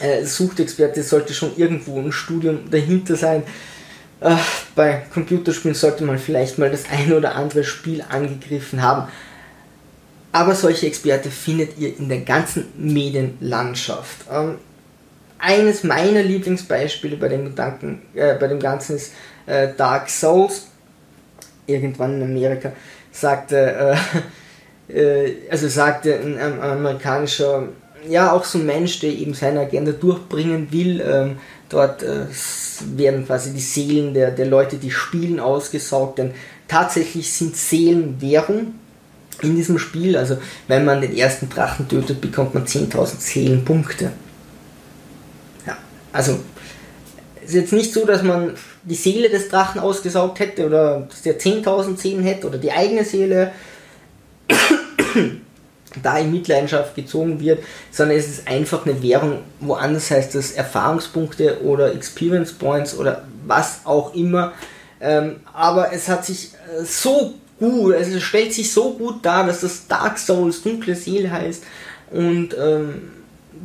[0.00, 3.42] äh, Suchtexperte sollte schon irgendwo ein Studium dahinter sein.
[4.20, 4.36] Äh,
[4.74, 9.08] bei Computerspielen sollte man vielleicht mal das eine oder andere Spiel angegriffen haben.
[10.32, 14.26] Aber solche Experte findet ihr in der ganzen Medienlandschaft.
[14.32, 14.56] Ähm,
[15.44, 19.12] eines meiner Lieblingsbeispiele bei dem Gedanken, äh, bei dem Ganzen ist
[19.46, 20.68] äh, Dark Souls.
[21.66, 22.72] Irgendwann in Amerika
[23.12, 23.96] sagte,
[24.88, 27.68] äh, äh, also sagte ein, ein amerikanischer
[28.08, 31.00] ja auch so ein Mensch, der eben seine Agenda durchbringen will.
[31.00, 31.36] Ähm,
[31.68, 32.26] dort äh,
[32.96, 36.32] werden quasi die Seelen der, der Leute, die spielen, ausgesaugt, denn
[36.68, 38.74] tatsächlich sind Seelen Währung
[39.42, 40.16] in diesem Spiel.
[40.16, 44.12] Also wenn man den ersten Drachen tötet, bekommt man 10.000 Seelenpunkte.
[46.14, 46.38] Also
[47.42, 51.22] es ist jetzt nicht so, dass man die Seele des Drachen ausgesaugt hätte oder dass
[51.22, 53.50] der 10.000 Seelen hätte oder die eigene Seele
[56.02, 61.62] da in Mitleidenschaft gezogen wird, sondern es ist einfach eine Währung, woanders heißt das Erfahrungspunkte
[61.64, 64.52] oder Experience Points oder was auch immer.
[65.00, 69.46] Ähm, aber es hat sich äh, so gut, also es stellt sich so gut dar,
[69.46, 71.64] dass das Dark Souls dunkle Seele heißt
[72.12, 73.10] und ähm,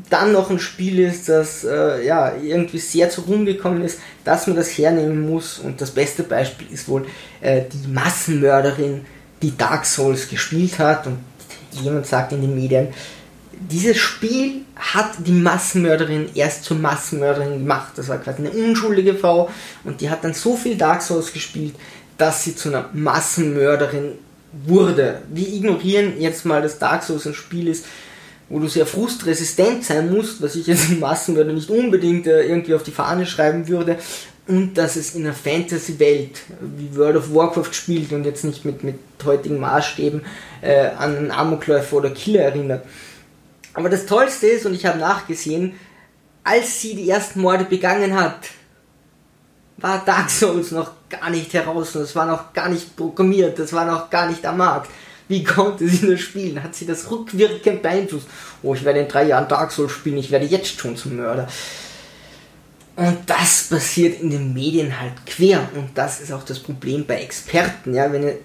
[0.09, 4.47] dann noch ein Spiel ist, das äh, ja irgendwie sehr zu Ruhm gekommen ist, dass
[4.47, 5.59] man das hernehmen muss.
[5.59, 7.05] Und das beste Beispiel ist wohl
[7.41, 9.05] äh, die Massenmörderin,
[9.41, 11.19] die Dark Souls gespielt hat und
[11.71, 12.89] jemand sagt in den Medien,
[13.51, 17.93] dieses Spiel hat die Massenmörderin erst zur Massenmörderin gemacht.
[17.97, 19.49] Das war quasi eine unschuldige Frau
[19.83, 21.75] und die hat dann so viel Dark Souls gespielt,
[22.17, 24.13] dass sie zu einer Massenmörderin
[24.65, 25.21] wurde.
[25.29, 27.85] Wir ignorieren jetzt mal, dass Dark Souls ein Spiel ist,
[28.49, 32.73] wo du sehr frustresistent sein musst, was ich jetzt in Massenmörder nicht unbedingt äh, irgendwie
[32.73, 33.97] auf die Fahne schreiben würde,
[34.47, 38.83] und dass es in einer Fantasy-Welt wie World of Warcraft spielt und jetzt nicht mit,
[38.83, 40.23] mit heutigen Maßstäben
[40.61, 42.83] äh, an Amokläufer oder Killer erinnert.
[43.75, 45.73] Aber das Tollste ist, und ich habe nachgesehen,
[46.43, 48.39] als sie die ersten Morde begangen hat,
[49.77, 53.71] war Dark Souls noch gar nicht heraus und es war noch gar nicht programmiert, das
[53.71, 54.89] war noch gar nicht am Markt.
[55.29, 56.61] Wie konnte sie das spielen?
[56.61, 58.27] Hat sie das rückwirkend beeinflusst?
[58.63, 61.47] Oh, ich werde in drei Jahren Dark Souls spielen, ich werde jetzt schon zum Mörder.
[62.95, 65.69] Und das passiert in den Medien halt quer.
[65.75, 67.93] Und das ist auch das Problem bei Experten.
[67.93, 68.37] Ja, wenn ihr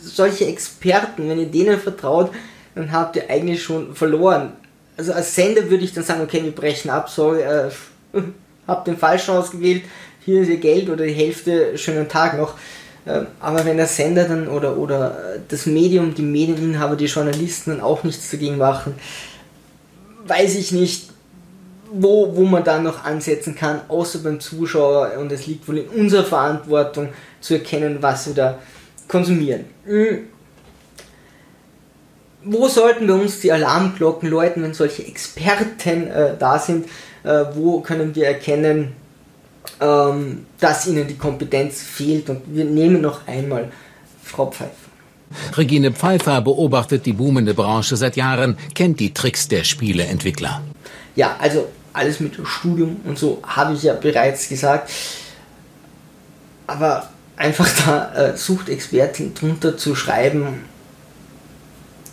[0.00, 2.30] solche Experten, wenn ihr denen vertraut,
[2.74, 4.52] dann habt ihr eigentlich schon verloren.
[4.96, 7.70] Also als Sender würde ich dann sagen, okay, wir brechen ab, sorry, äh,
[8.66, 9.84] habt den falschen ausgewählt,
[10.24, 12.54] hier ist ihr Geld oder die Hälfte, schönen Tag noch.
[13.06, 15.16] Ähm, aber wenn der Sender dann oder, oder
[15.48, 18.94] das Medium, die Medieninhaber, die Journalisten dann auch nichts dagegen machen,
[20.26, 21.10] weiß ich nicht,
[21.90, 25.12] wo, wo man da noch ansetzen kann, außer beim Zuschauer.
[25.18, 28.58] Und es liegt wohl in unserer Verantwortung zu erkennen, was wir da
[29.08, 29.66] konsumieren.
[29.86, 30.26] Mhm.
[32.48, 36.86] Wo sollten wir uns die Alarmglocken läuten, wenn solche Experten äh, da sind?
[37.24, 38.94] Äh, wo können wir erkennen,
[39.80, 42.28] ähm, dass ihnen die Kompetenz fehlt?
[42.30, 43.70] Und wir nehmen noch einmal
[44.22, 44.72] Frau Pfeiffer.
[45.56, 50.62] Regine Pfeiffer beobachtet die boomende Branche seit Jahren, kennt die Tricks der Spieleentwickler.
[51.16, 54.90] Ja, also alles mit Studium und so habe ich ja bereits gesagt.
[56.66, 60.64] Aber einfach da äh, Suchtexpertin drunter zu schreiben,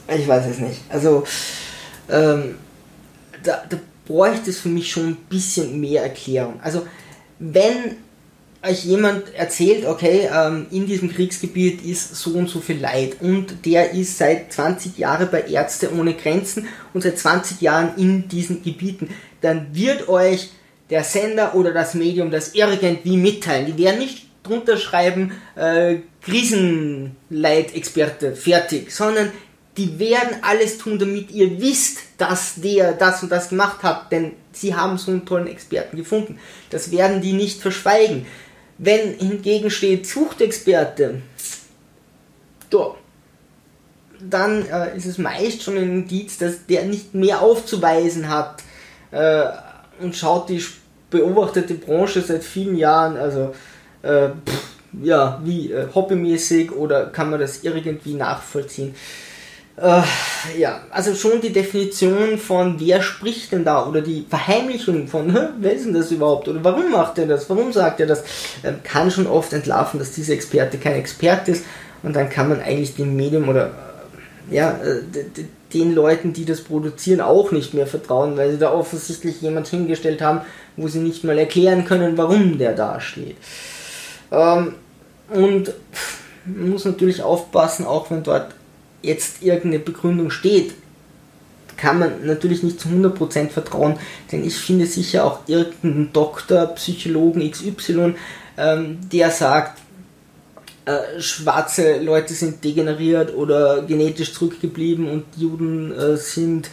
[0.07, 0.81] ich weiß es nicht.
[0.89, 1.23] Also
[2.09, 2.55] ähm,
[3.43, 6.59] da, da bräuchte es für mich schon ein bisschen mehr Erklärung.
[6.61, 6.85] Also
[7.39, 7.97] wenn
[8.65, 13.65] euch jemand erzählt, okay, ähm, in diesem Kriegsgebiet ist so und so viel Leid und
[13.65, 18.63] der ist seit 20 Jahren bei Ärzte ohne Grenzen und seit 20 Jahren in diesen
[18.63, 19.09] Gebieten,
[19.41, 20.51] dann wird euch
[20.89, 23.65] der Sender oder das Medium das irgendwie mitteilen.
[23.65, 29.31] Die werden nicht drunter schreiben, äh, Krisenleitexperte, fertig, sondern
[29.77, 34.33] die werden alles tun, damit ihr wisst, dass der das und das gemacht hat, denn
[34.53, 36.39] sie haben so einen tollen Experten gefunden.
[36.69, 38.25] Das werden die nicht verschweigen.
[38.77, 41.21] Wenn hingegen steht Suchtexperte,
[42.71, 42.97] so,
[44.19, 48.63] dann äh, ist es meist schon ein Indiz, dass der nicht mehr aufzuweisen hat
[49.11, 49.45] äh,
[50.01, 50.63] und schaut die
[51.09, 53.53] beobachtete Branche seit vielen Jahren, also
[54.01, 58.95] äh, pff, ja, wie äh, hobbymäßig oder kann man das irgendwie nachvollziehen?
[59.75, 60.01] Äh,
[60.59, 65.73] ja, also schon die Definition von wer spricht denn da oder die Verheimlichung von wer
[65.73, 68.21] ist denn das überhaupt oder warum macht er das, warum sagt er das,
[68.61, 71.65] äh, kann schon oft entlarven, dass dieser Experte kein Experte ist
[72.03, 73.71] und dann kann man eigentlich dem Medium oder
[74.51, 75.01] äh, ja, äh,
[75.73, 80.21] den Leuten, die das produzieren, auch nicht mehr vertrauen, weil sie da offensichtlich jemand hingestellt
[80.21, 80.41] haben,
[80.77, 83.37] wo sie nicht mal erklären können, warum der da steht.
[84.31, 84.75] Ähm,
[85.29, 85.73] und
[86.45, 88.53] man muss natürlich aufpassen, auch wenn dort
[89.03, 90.73] jetzt irgendeine Begründung steht,
[91.77, 93.97] kann man natürlich nicht zu 100% vertrauen,
[94.31, 98.15] denn ich finde sicher auch irgendeinen Doktor, Psychologen XY,
[98.57, 99.79] ähm, der sagt,
[100.85, 106.69] äh, schwarze Leute sind degeneriert oder genetisch zurückgeblieben und Juden äh, sind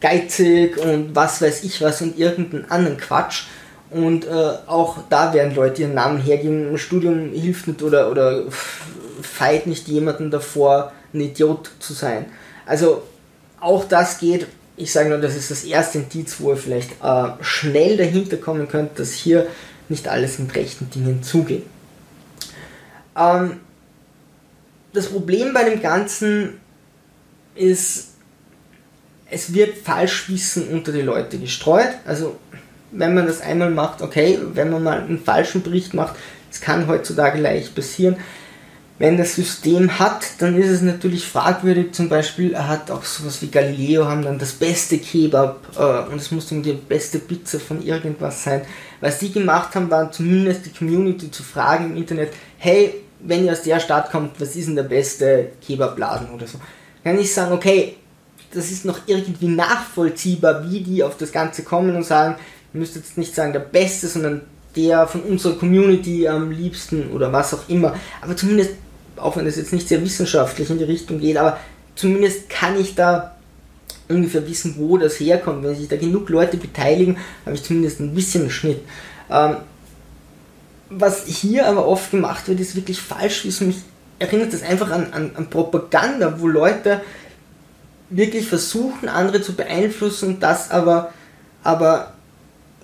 [0.00, 3.44] geizig und was weiß ich was und irgendeinen anderen Quatsch.
[3.90, 6.78] Und äh, auch da werden Leute ihren Namen hergeben.
[6.78, 8.44] Studium hilft nicht oder, oder
[9.20, 12.26] feit nicht jemanden davor, ein Idiot zu sein.
[12.66, 13.02] Also
[13.60, 14.46] auch das geht.
[14.76, 18.68] Ich sage nur, das ist das erste Indiz, wo ihr vielleicht äh, schnell dahinter kommen
[18.68, 19.46] könnt, dass hier
[19.88, 21.64] nicht alles mit rechten Dingen zugeht.
[23.16, 23.60] Ähm,
[24.92, 26.60] das Problem bei dem Ganzen
[27.54, 28.08] ist,
[29.30, 31.90] es wird Falschwissen unter die Leute gestreut.
[32.04, 32.36] Also
[32.92, 36.16] wenn man das einmal macht, okay, wenn man mal einen falschen Bericht macht,
[36.50, 38.16] das kann heutzutage leicht passieren,
[39.00, 41.92] wenn das System hat, dann ist es natürlich fragwürdig.
[41.92, 46.30] Zum Beispiel, hat auch sowas wie Galileo, haben dann das beste Kebab äh, und es
[46.30, 48.60] muss dann die beste Pizza von irgendwas sein.
[49.00, 53.52] Was die gemacht haben, war zumindest die Community zu fragen im Internet, hey, wenn ihr
[53.52, 56.58] aus der Stadt kommt, was ist denn der beste Kebabladen oder so?
[57.02, 57.96] Kann ich sagen, okay,
[58.52, 62.34] das ist noch irgendwie nachvollziehbar, wie die auf das Ganze kommen und sagen,
[62.74, 64.42] ihr müsst jetzt nicht sagen der beste, sondern
[64.76, 67.94] der von unserer Community am liebsten oder was auch immer.
[68.20, 68.72] Aber zumindest
[69.20, 71.58] auch wenn das jetzt nicht sehr wissenschaftlich in die Richtung geht, aber
[71.94, 73.36] zumindest kann ich da
[74.08, 75.62] ungefähr wissen, wo das herkommt.
[75.62, 78.80] Wenn sich da genug Leute beteiligen, habe ich zumindest ein bisschen einen Schnitt.
[79.30, 79.56] Ähm,
[80.88, 83.44] was hier aber oft gemacht wird, ist wirklich falsch.
[83.44, 83.76] Ist mich
[84.18, 87.00] erinnert das einfach an, an, an Propaganda, wo Leute
[88.10, 91.12] wirklich versuchen, andere zu beeinflussen das aber,
[91.62, 92.12] aber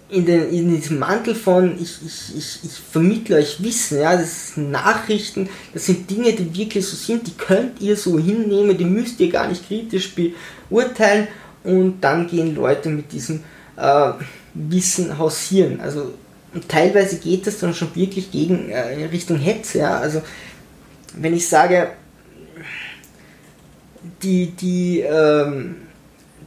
[0.08, 4.54] in, den, in diesem Mantel von ich, ich, ich, ich vermittle euch Wissen, ja, das
[4.54, 8.84] sind Nachrichten, das sind Dinge, die wirklich so sind, die könnt ihr so hinnehmen, die
[8.84, 11.26] müsst ihr gar nicht kritisch beurteilen
[11.64, 13.42] und dann gehen Leute mit diesem
[13.76, 14.12] äh,
[14.54, 15.80] Wissen hausieren.
[15.80, 16.14] Also
[16.68, 20.22] teilweise geht das dann schon wirklich gegen äh, Richtung Hetze, ja, also
[21.14, 21.92] wenn ich sage,
[24.22, 25.85] die, die ähm,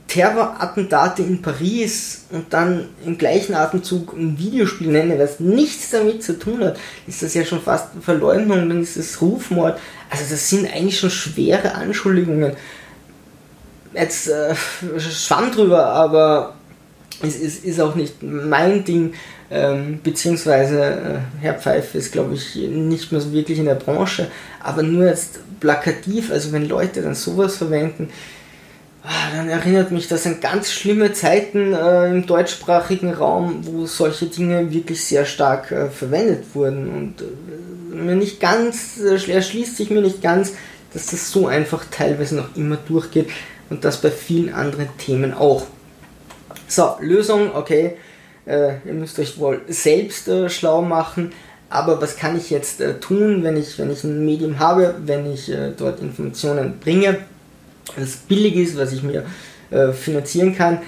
[0.09, 6.37] Terrorattentate in Paris und dann im gleichen Atemzug ein Videospiel nenne, das nichts damit zu
[6.37, 9.79] tun hat, ist das ja schon fast Verleumdung, dann ist es Rufmord.
[10.09, 12.53] Also das sind eigentlich schon schwere Anschuldigungen.
[13.93, 14.55] Jetzt äh,
[14.99, 16.55] schwamm drüber, aber
[17.21, 19.13] es ist, ist auch nicht mein Ding,
[19.51, 24.27] ähm, beziehungsweise äh, Herr Pfeiffer ist, glaube ich, nicht mehr so wirklich in der Branche,
[24.59, 28.09] aber nur jetzt plakativ, also wenn Leute dann sowas verwenden,
[29.03, 34.71] dann erinnert mich das an ganz schlimme Zeiten äh, im deutschsprachigen Raum, wo solche Dinge
[34.71, 40.01] wirklich sehr stark äh, verwendet wurden und äh, mir nicht ganz, äh, erschließt sich mir
[40.01, 40.53] nicht ganz,
[40.93, 43.29] dass das so einfach teilweise noch immer durchgeht
[43.69, 45.67] und das bei vielen anderen Themen auch.
[46.67, 47.95] So, Lösung, okay,
[48.45, 51.31] äh, ihr müsst euch wohl selbst äh, schlau machen.
[51.71, 55.51] Aber was kann ich jetzt tun, wenn ich, wenn ich ein Medium habe, wenn ich
[55.77, 57.19] dort Informationen bringe,
[57.97, 59.25] das billig ist, was ich mir
[59.71, 60.79] äh, finanzieren kann?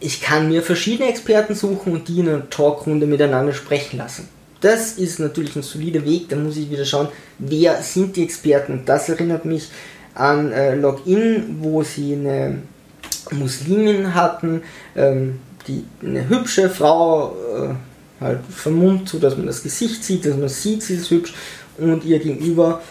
[0.00, 4.28] Ich kann mir verschiedene Experten suchen und die in einer Talkrunde miteinander sprechen lassen.
[4.60, 8.82] Das ist natürlich ein solider Weg, da muss ich wieder schauen, wer sind die Experten.
[8.84, 9.68] Das erinnert mich
[10.14, 12.62] an äh, Login, wo sie eine
[13.30, 14.62] Muslimin hatten,
[14.94, 20.36] ähm, die eine hübsche Frau äh, halt vermummt, so dass man das Gesicht sieht, dass
[20.36, 21.34] man sieht, sie ist hübsch
[21.78, 22.82] und ihr gegenüber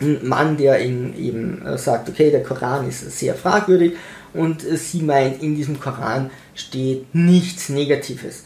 [0.00, 3.94] ein Mann, der ihnen eben äh, sagt, okay, der Koran ist sehr fragwürdig
[4.32, 8.44] und äh, sie meint, in diesem Koran steht nichts Negatives.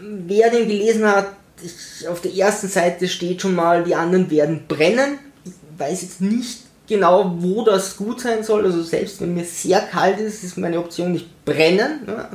[0.00, 1.28] Wer den gelesen hat,
[1.62, 5.18] ich, auf der ersten Seite steht schon mal, die anderen werden brennen.
[5.44, 8.64] Ich weiß jetzt nicht genau, wo das gut sein soll.
[8.64, 12.00] Also selbst wenn mir sehr kalt ist, ist meine Option nicht brennen.
[12.06, 12.30] Ja.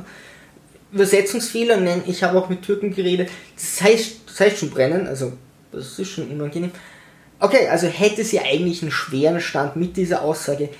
[0.92, 3.28] Übersetzungsfehler, nein, ich habe auch mit Türken geredet.
[3.56, 5.32] Das heißt, das heißt schon brennen, also
[5.72, 6.70] das ist schon unangenehm.
[7.40, 10.70] Okay, also hätte sie eigentlich einen schweren Stand mit dieser Aussage.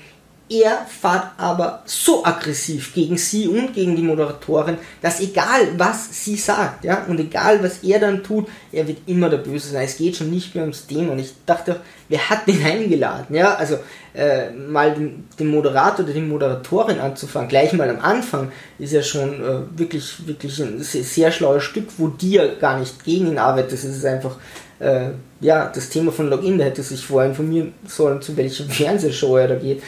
[0.47, 6.35] Er fährt aber so aggressiv gegen sie und gegen die Moderatorin, dass egal was sie
[6.35, 9.85] sagt, ja, und egal was er dann tut, er wird immer der Böse sein.
[9.85, 11.13] Es geht schon nicht mehr ums Thema.
[11.13, 13.35] Und ich dachte, wer hat den eingeladen?
[13.35, 13.79] Ja, also
[14.13, 19.01] äh, mal den, den, Moderator oder die Moderatorin anzufangen, gleich mal am Anfang, ist ja
[19.01, 23.39] schon äh, wirklich, wirklich ein sehr, sehr schlaues Stück, wo dir gar nicht gegen ihn
[23.39, 23.73] arbeitet.
[23.73, 24.37] Es ist einfach
[24.79, 25.09] äh,
[25.39, 29.47] ja, das Thema von Login, da hätte sich vorher informieren sollen, zu welcher Fernsehshow er
[29.47, 29.81] da geht.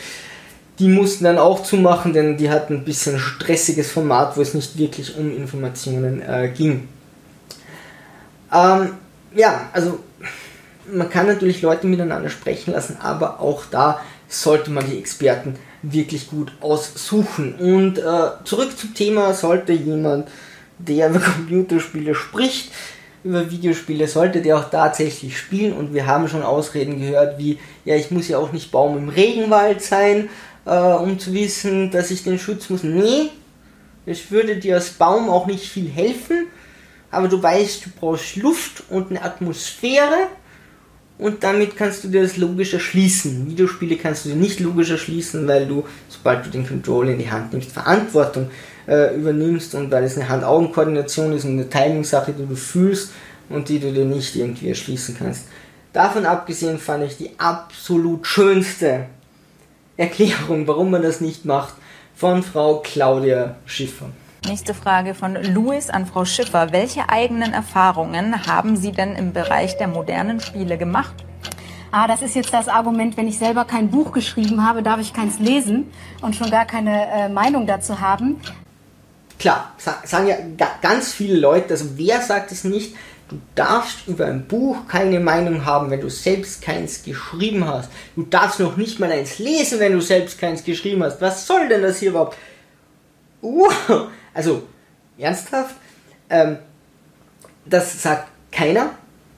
[0.80, 4.78] Die mussten dann auch zumachen, denn die hatten ein bisschen stressiges Format, wo es nicht
[4.78, 6.88] wirklich um Informationen äh, ging.
[8.54, 8.89] Ähm,
[9.36, 10.00] ja, also
[10.91, 16.30] man kann natürlich Leute miteinander sprechen lassen, aber auch da sollte man die Experten wirklich
[16.30, 17.56] gut aussuchen.
[17.56, 20.28] Und äh, zurück zum Thema, sollte jemand,
[20.78, 22.71] der über Computerspiele spricht,
[23.27, 25.73] über Videospiele, sollte der auch tatsächlich spielen.
[25.73, 29.09] Und wir haben schon Ausreden gehört wie, ja, ich muss ja auch nicht Baum im
[29.09, 30.29] Regenwald sein
[30.67, 32.83] äh, um zu wissen, dass ich den Schutz muss.
[32.83, 33.29] Nee,
[34.05, 36.47] es würde dir als Baum auch nicht viel helfen,
[37.09, 40.27] aber du weißt, du brauchst Luft und eine Atmosphäre
[41.17, 43.49] und damit kannst du dir das logisch erschließen.
[43.49, 47.31] Videospiele kannst du dir nicht logisch erschließen, weil du, sobald du den Controller in die
[47.31, 48.49] Hand nimmst, Verantwortung
[48.88, 53.12] äh, übernimmst und weil es eine Hand-Augen-Koordination ist und eine Timing-Sache, die du fühlst
[53.50, 55.45] und die du dir nicht irgendwie erschließen kannst.
[55.93, 59.06] Davon abgesehen fand ich die absolut schönste
[59.95, 61.76] Erklärung, warum man das nicht macht,
[62.15, 64.10] von Frau Claudia Schiffer.
[64.45, 66.71] Nächste Frage von Louis an Frau Schiffer.
[66.71, 71.15] Welche eigenen Erfahrungen haben Sie denn im Bereich der modernen Spiele gemacht?
[71.91, 75.13] Ah, das ist jetzt das Argument, wenn ich selber kein Buch geschrieben habe, darf ich
[75.13, 78.40] keins lesen und schon gar keine äh, Meinung dazu haben.
[79.40, 80.35] Klar, sagen ja
[80.81, 82.96] ganz viele Leute, also wer sagt es nicht,
[83.29, 87.90] Du darfst über ein Buch keine Meinung haben, wenn du selbst keins geschrieben hast.
[88.15, 91.19] Du darfst noch nicht mal eins lesen, wenn du selbst keins geschrieben hast.
[91.19, 92.38] Was soll denn das hier überhaupt?
[93.42, 93.67] Uh,
[94.33, 94.63] also,
[95.17, 95.75] ernsthaft?
[96.29, 96.58] Ähm,
[97.65, 98.92] das sagt keiner.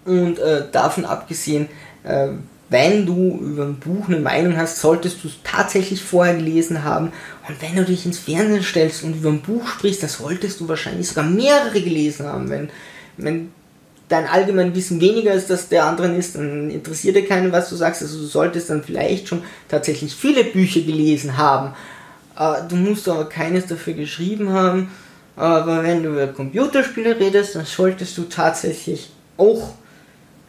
[0.06, 1.68] Und äh, davon abgesehen,
[2.04, 2.28] äh,
[2.70, 7.12] wenn du über ein Buch eine Meinung hast, solltest du es tatsächlich vorher gelesen haben.
[7.50, 10.68] Und wenn du dich ins Fernsehen stellst und über ein Buch sprichst, dann solltest du
[10.68, 12.47] wahrscheinlich sogar mehrere gelesen haben.
[12.47, 12.70] Wenn,
[13.18, 13.52] wenn
[14.08, 17.76] dein allgemein Wissen weniger ist, dass der anderen ist, dann interessiert dir keinen, was du
[17.76, 18.04] sagst.
[18.04, 21.74] Also du solltest dann vielleicht schon tatsächlich viele Bücher gelesen haben.
[22.38, 24.91] Äh, du musst aber keines dafür geschrieben haben.
[25.36, 29.74] Aber wenn du über Computerspiele redest, dann solltest du tatsächlich auch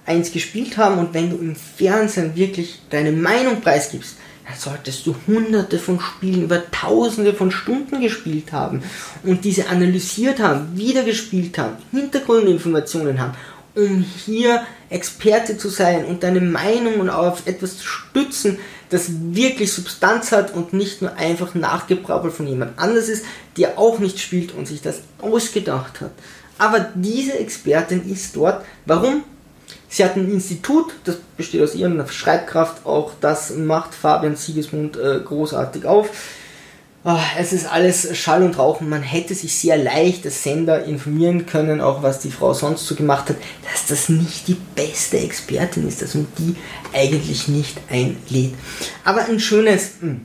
[0.04, 4.16] eins gespielt haben und wenn du im Fernsehen wirklich deine Meinung preisgibst,
[4.50, 8.82] dann solltest du hunderte von Spielen über tausende von Stunden gespielt haben
[9.22, 13.34] und diese analysiert haben, wieder gespielt haben, Hintergrundinformationen haben,
[13.74, 20.32] um hier Experte zu sein und deine Meinung auf etwas zu stützen, das wirklich Substanz
[20.32, 23.24] hat und nicht nur einfach nachgebrabbelt von jemand anders ist,
[23.56, 26.10] der auch nicht spielt und sich das ausgedacht hat.
[26.58, 28.64] Aber diese Expertin ist dort.
[28.84, 29.22] Warum?
[29.92, 35.18] Sie hat ein Institut, das besteht aus ihrer Schreibkraft, auch das macht Fabian Siegesmund äh,
[35.18, 36.10] großartig auf.
[37.02, 41.46] Oh, es ist alles Schall und Rauch man hätte sich sehr leicht als Sender informieren
[41.46, 43.36] können, auch was die Frau sonst so gemacht hat,
[43.72, 46.54] dass das nicht die beste Expertin ist, dass man die
[46.92, 48.54] eigentlich nicht einlädt.
[49.02, 50.20] Aber ein schönes, mh, hm,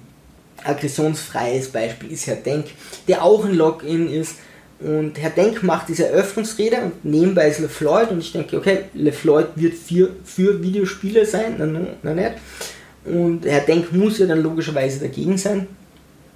[0.64, 2.68] aggressionsfreies Beispiel ist Herr Denk,
[3.08, 4.36] der auch ein Login ist,
[4.80, 9.48] und Herr Denk macht diese Eröffnungsrede und nebenbei ist LeFloid und ich denke, okay, LeFloid
[9.56, 11.66] wird für, für Videospiele sein, na,
[12.04, 12.34] na nicht.
[13.06, 15.68] Und Herr Denk muss ja dann logischerweise dagegen sein.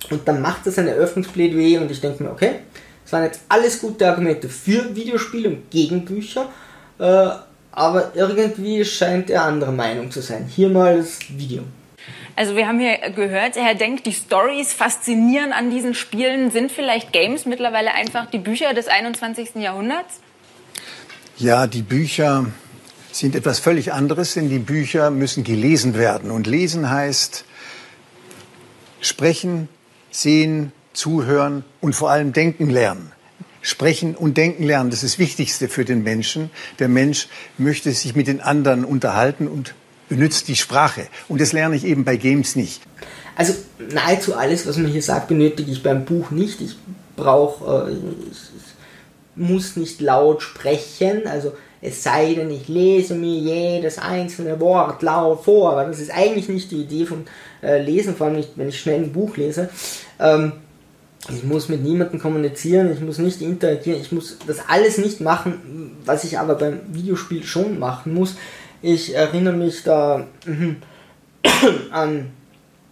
[0.09, 2.51] Und dann macht er seine Eröffnungsplädoyer und ich denke mir, okay,
[3.03, 6.49] das waren jetzt alles gute Argumente für Videospiele und gegen Bücher,
[6.99, 7.29] äh,
[7.71, 10.45] aber irgendwie scheint er anderer Meinung zu sein.
[10.47, 11.63] Hier mal das Video.
[12.35, 16.51] Also wir haben hier gehört, Herr Denk, die Stories faszinieren an diesen Spielen.
[16.51, 19.55] Sind vielleicht Games mittlerweile einfach die Bücher des 21.
[19.55, 20.19] Jahrhunderts?
[21.37, 22.45] Ja, die Bücher
[23.11, 26.31] sind etwas völlig anderes, denn die Bücher müssen gelesen werden.
[26.31, 27.45] Und lesen heißt
[29.01, 29.69] sprechen,
[30.11, 33.11] sehen, zuhören und vor allem denken lernen.
[33.61, 36.49] Sprechen und denken lernen, das ist das Wichtigste für den Menschen.
[36.79, 39.75] Der Mensch möchte sich mit den anderen unterhalten und
[40.09, 41.07] benutzt die Sprache.
[41.27, 42.81] Und das lerne ich eben bei Games nicht.
[43.35, 43.53] Also
[43.93, 46.59] nahezu alles, was man hier sagt, benötige ich beim Buch nicht.
[46.59, 46.75] Ich
[47.15, 47.95] brauche, äh,
[49.35, 51.25] muss nicht laut sprechen.
[51.25, 55.71] Also es sei denn, ich lese mir jedes einzelne Wort laut vor.
[55.71, 57.25] Aber das ist eigentlich nicht die Idee von
[57.63, 59.69] äh, Lesen, vor allem nicht, wenn ich schnell ein Buch lese.
[60.19, 60.53] Ähm,
[61.29, 65.97] ich muss mit niemandem kommunizieren, ich muss nicht interagieren, ich muss das alles nicht machen,
[66.05, 68.35] was ich aber beim Videospiel schon machen muss.
[68.81, 70.77] Ich erinnere mich da mhm,
[71.91, 72.31] an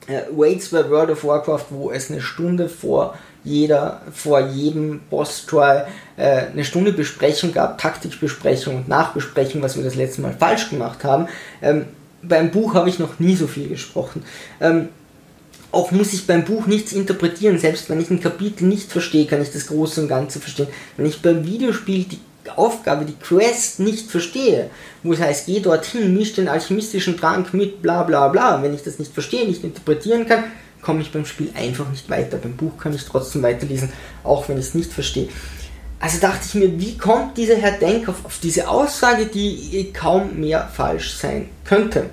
[0.08, 5.84] äh, Waits bei World of Warcraft, wo es eine Stunde vor jeder, vor jedem Boss-Try
[6.18, 11.04] äh, eine Stunde Besprechung gab, Taktikbesprechung und Nachbesprechung, was wir das letzte Mal falsch gemacht
[11.04, 11.28] haben.
[11.62, 11.86] Ähm,
[12.22, 14.24] beim Buch habe ich noch nie so viel gesprochen.
[14.60, 14.90] Ähm,
[15.72, 19.42] auch muss ich beim Buch nichts interpretieren, selbst wenn ich ein Kapitel nicht verstehe, kann
[19.42, 20.68] ich das Große und Ganze verstehen.
[20.96, 22.20] Wenn ich beim Videospiel die
[22.50, 24.70] Aufgabe, die Quest nicht verstehe,
[25.04, 28.84] wo es heißt, geh dorthin, misch den alchemistischen Trank mit, bla bla bla, wenn ich
[28.84, 30.46] das nicht verstehe, nicht interpretieren kann,
[30.82, 32.38] komme ich beim Spiel einfach nicht weiter.
[32.38, 33.92] Beim Buch kann ich trotzdem weiterlesen,
[34.24, 35.30] auch wenn ich es nicht verstehe.
[36.00, 40.40] Also dachte ich mir, wie kommt dieser Herr Denk auf, auf diese Aussage, die kaum
[40.40, 42.10] mehr falsch sein könnte?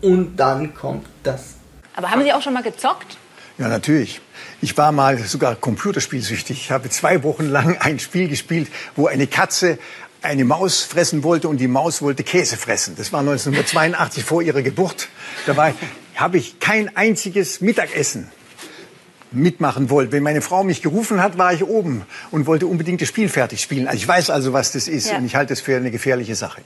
[0.00, 1.54] Und dann kommt das.
[1.94, 3.16] Aber haben Sie auch schon mal gezockt?
[3.58, 4.20] Ja, natürlich.
[4.60, 6.58] Ich war mal sogar computerspielsüchtig.
[6.58, 9.78] Ich habe zwei Wochen lang ein Spiel gespielt, wo eine Katze
[10.22, 12.94] eine Maus fressen wollte und die Maus wollte Käse fressen.
[12.96, 15.08] Das war 1982 vor ihrer Geburt.
[15.46, 15.74] Dabei
[16.14, 18.30] habe ich kein einziges Mittagessen
[19.32, 20.12] mitmachen wollte.
[20.12, 23.60] Wenn meine Frau mich gerufen hat, war ich oben und wollte unbedingt das Spiel fertig
[23.60, 23.88] spielen.
[23.88, 25.16] Also ich weiß also, was das ist ja.
[25.16, 26.62] und ich halte es für eine gefährliche Sache.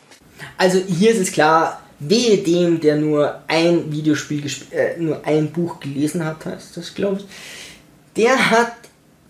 [0.59, 5.81] Also hier ist es klar, wehe dem, der nur ein Videospiel, äh, nur ein Buch
[5.81, 7.27] gelesen hat, heißt das, glaube ich.
[8.17, 8.73] Der hat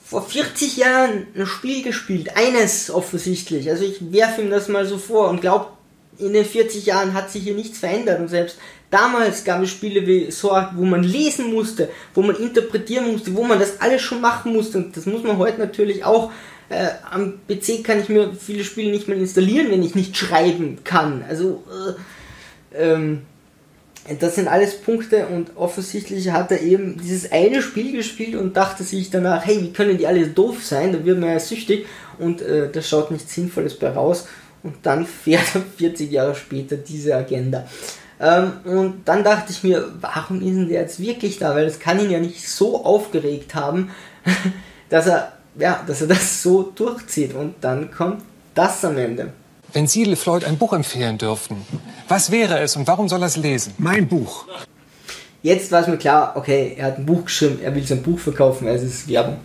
[0.04, 3.68] vor 40 Jahren ein Spiel gespielt, eines offensichtlich.
[3.70, 5.66] Also ich werfe ihm das mal so vor und glaube,
[6.18, 8.56] in den 40 Jahren hat sich hier nichts verändert und selbst
[8.90, 13.42] damals gab es Spiele wie Sword, wo man lesen musste, wo man interpretieren musste, wo
[13.42, 16.30] man das alles schon machen musste und das muss man heute natürlich auch.
[16.68, 20.78] Äh, am PC kann ich mir viele Spiele nicht mehr installieren, wenn ich nicht schreiben
[20.82, 21.24] kann.
[21.28, 21.92] Also äh,
[22.74, 23.22] ähm,
[24.20, 28.84] das sind alles Punkte und offensichtlich hat er eben dieses eine Spiel gespielt und dachte
[28.84, 31.86] sich danach, hey, wie können die alle doof sein, da wird man ja süchtig
[32.18, 34.28] und äh, da schaut nichts Sinnvolles bei raus
[34.62, 37.66] und dann fährt er 40 Jahre später diese Agenda.
[38.20, 41.80] Ähm, und dann dachte ich mir, warum ist denn der jetzt wirklich da, weil das
[41.80, 43.90] kann ihn ja nicht so aufgeregt haben,
[44.88, 48.22] dass er, ja, dass er das so durchzieht und dann kommt
[48.54, 49.32] das am Ende.
[49.76, 51.56] Wenn Sie LeFloid ein Buch empfehlen dürften,
[52.08, 53.74] Was wäre es und warum soll er es lesen?
[53.76, 54.46] Mein Buch.
[55.42, 58.18] Jetzt war es mir klar, okay, er hat ein Buch geschrieben, er will sein Buch
[58.18, 59.36] verkaufen, also es ist Werbung.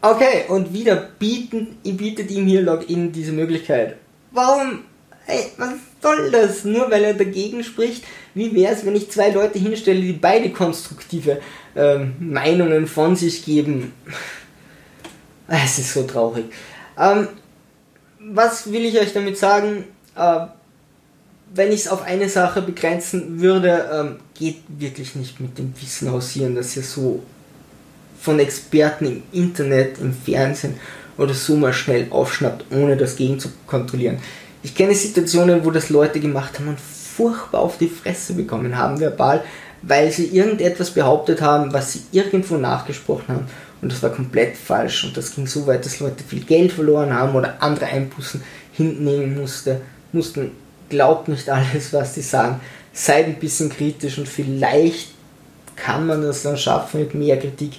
[0.00, 3.96] Okay, und wieder bieten, bietet ihm hier Login diese Möglichkeit.
[4.30, 4.84] Warum?
[5.26, 6.64] Hey, was soll das?
[6.64, 8.04] Nur weil er dagegen spricht?
[8.32, 11.42] Wie wäre es, wenn ich zwei Leute hinstelle, die beide konstruktive
[11.76, 13.92] ähm, Meinungen von sich geben?
[15.46, 16.44] Es ist so traurig.
[16.96, 17.26] Ähm,
[18.20, 19.84] was will ich euch damit sagen?
[20.16, 20.46] Äh,
[21.52, 26.10] wenn ich es auf eine Sache begrenzen würde, ähm, geht wirklich nicht mit dem Wissen
[26.12, 27.22] hausieren, dass ihr so
[28.20, 30.74] von Experten im Internet, im Fernsehen
[31.16, 34.18] oder so mal schnell aufschnappt, ohne das gegen zu kontrollieren.
[34.62, 39.00] Ich kenne Situationen, wo das Leute gemacht haben und furchtbar auf die Fresse bekommen haben,
[39.00, 39.42] verbal,
[39.82, 43.46] weil sie irgendetwas behauptet haben, was sie irgendwo nachgesprochen haben.
[43.82, 45.04] Und das war komplett falsch.
[45.04, 49.40] Und das ging so weit, dass Leute viel Geld verloren haben oder andere Einbußen hinnehmen
[49.40, 49.80] musste,
[50.12, 50.52] mussten.
[50.88, 52.60] Glaubt nicht alles, was sie sagen.
[52.92, 55.10] Seid ein bisschen kritisch und vielleicht
[55.76, 57.74] kann man das dann schaffen mit mehr Kritik.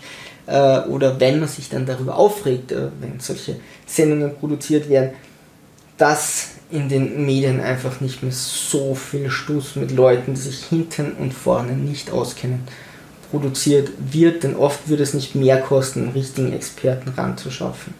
[0.47, 5.11] Äh, oder wenn man sich dann darüber aufregt, äh, wenn solche Sendungen produziert werden,
[5.97, 11.11] dass in den Medien einfach nicht mehr so viel Stuss mit Leuten, die sich hinten
[11.13, 12.61] und vorne nicht auskennen,
[13.31, 17.93] produziert wird, denn oft würde es nicht mehr kosten, einen richtigen Experten ranzuschaffen.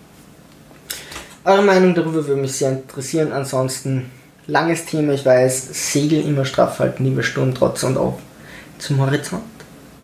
[1.44, 3.32] Eure Meinung darüber würde mich sehr interessieren.
[3.32, 4.12] Ansonsten,
[4.46, 8.20] langes Thema, ich weiß, Segel immer straff halten, liebe Sturmtrotze und auch
[8.78, 9.42] zum Horizont.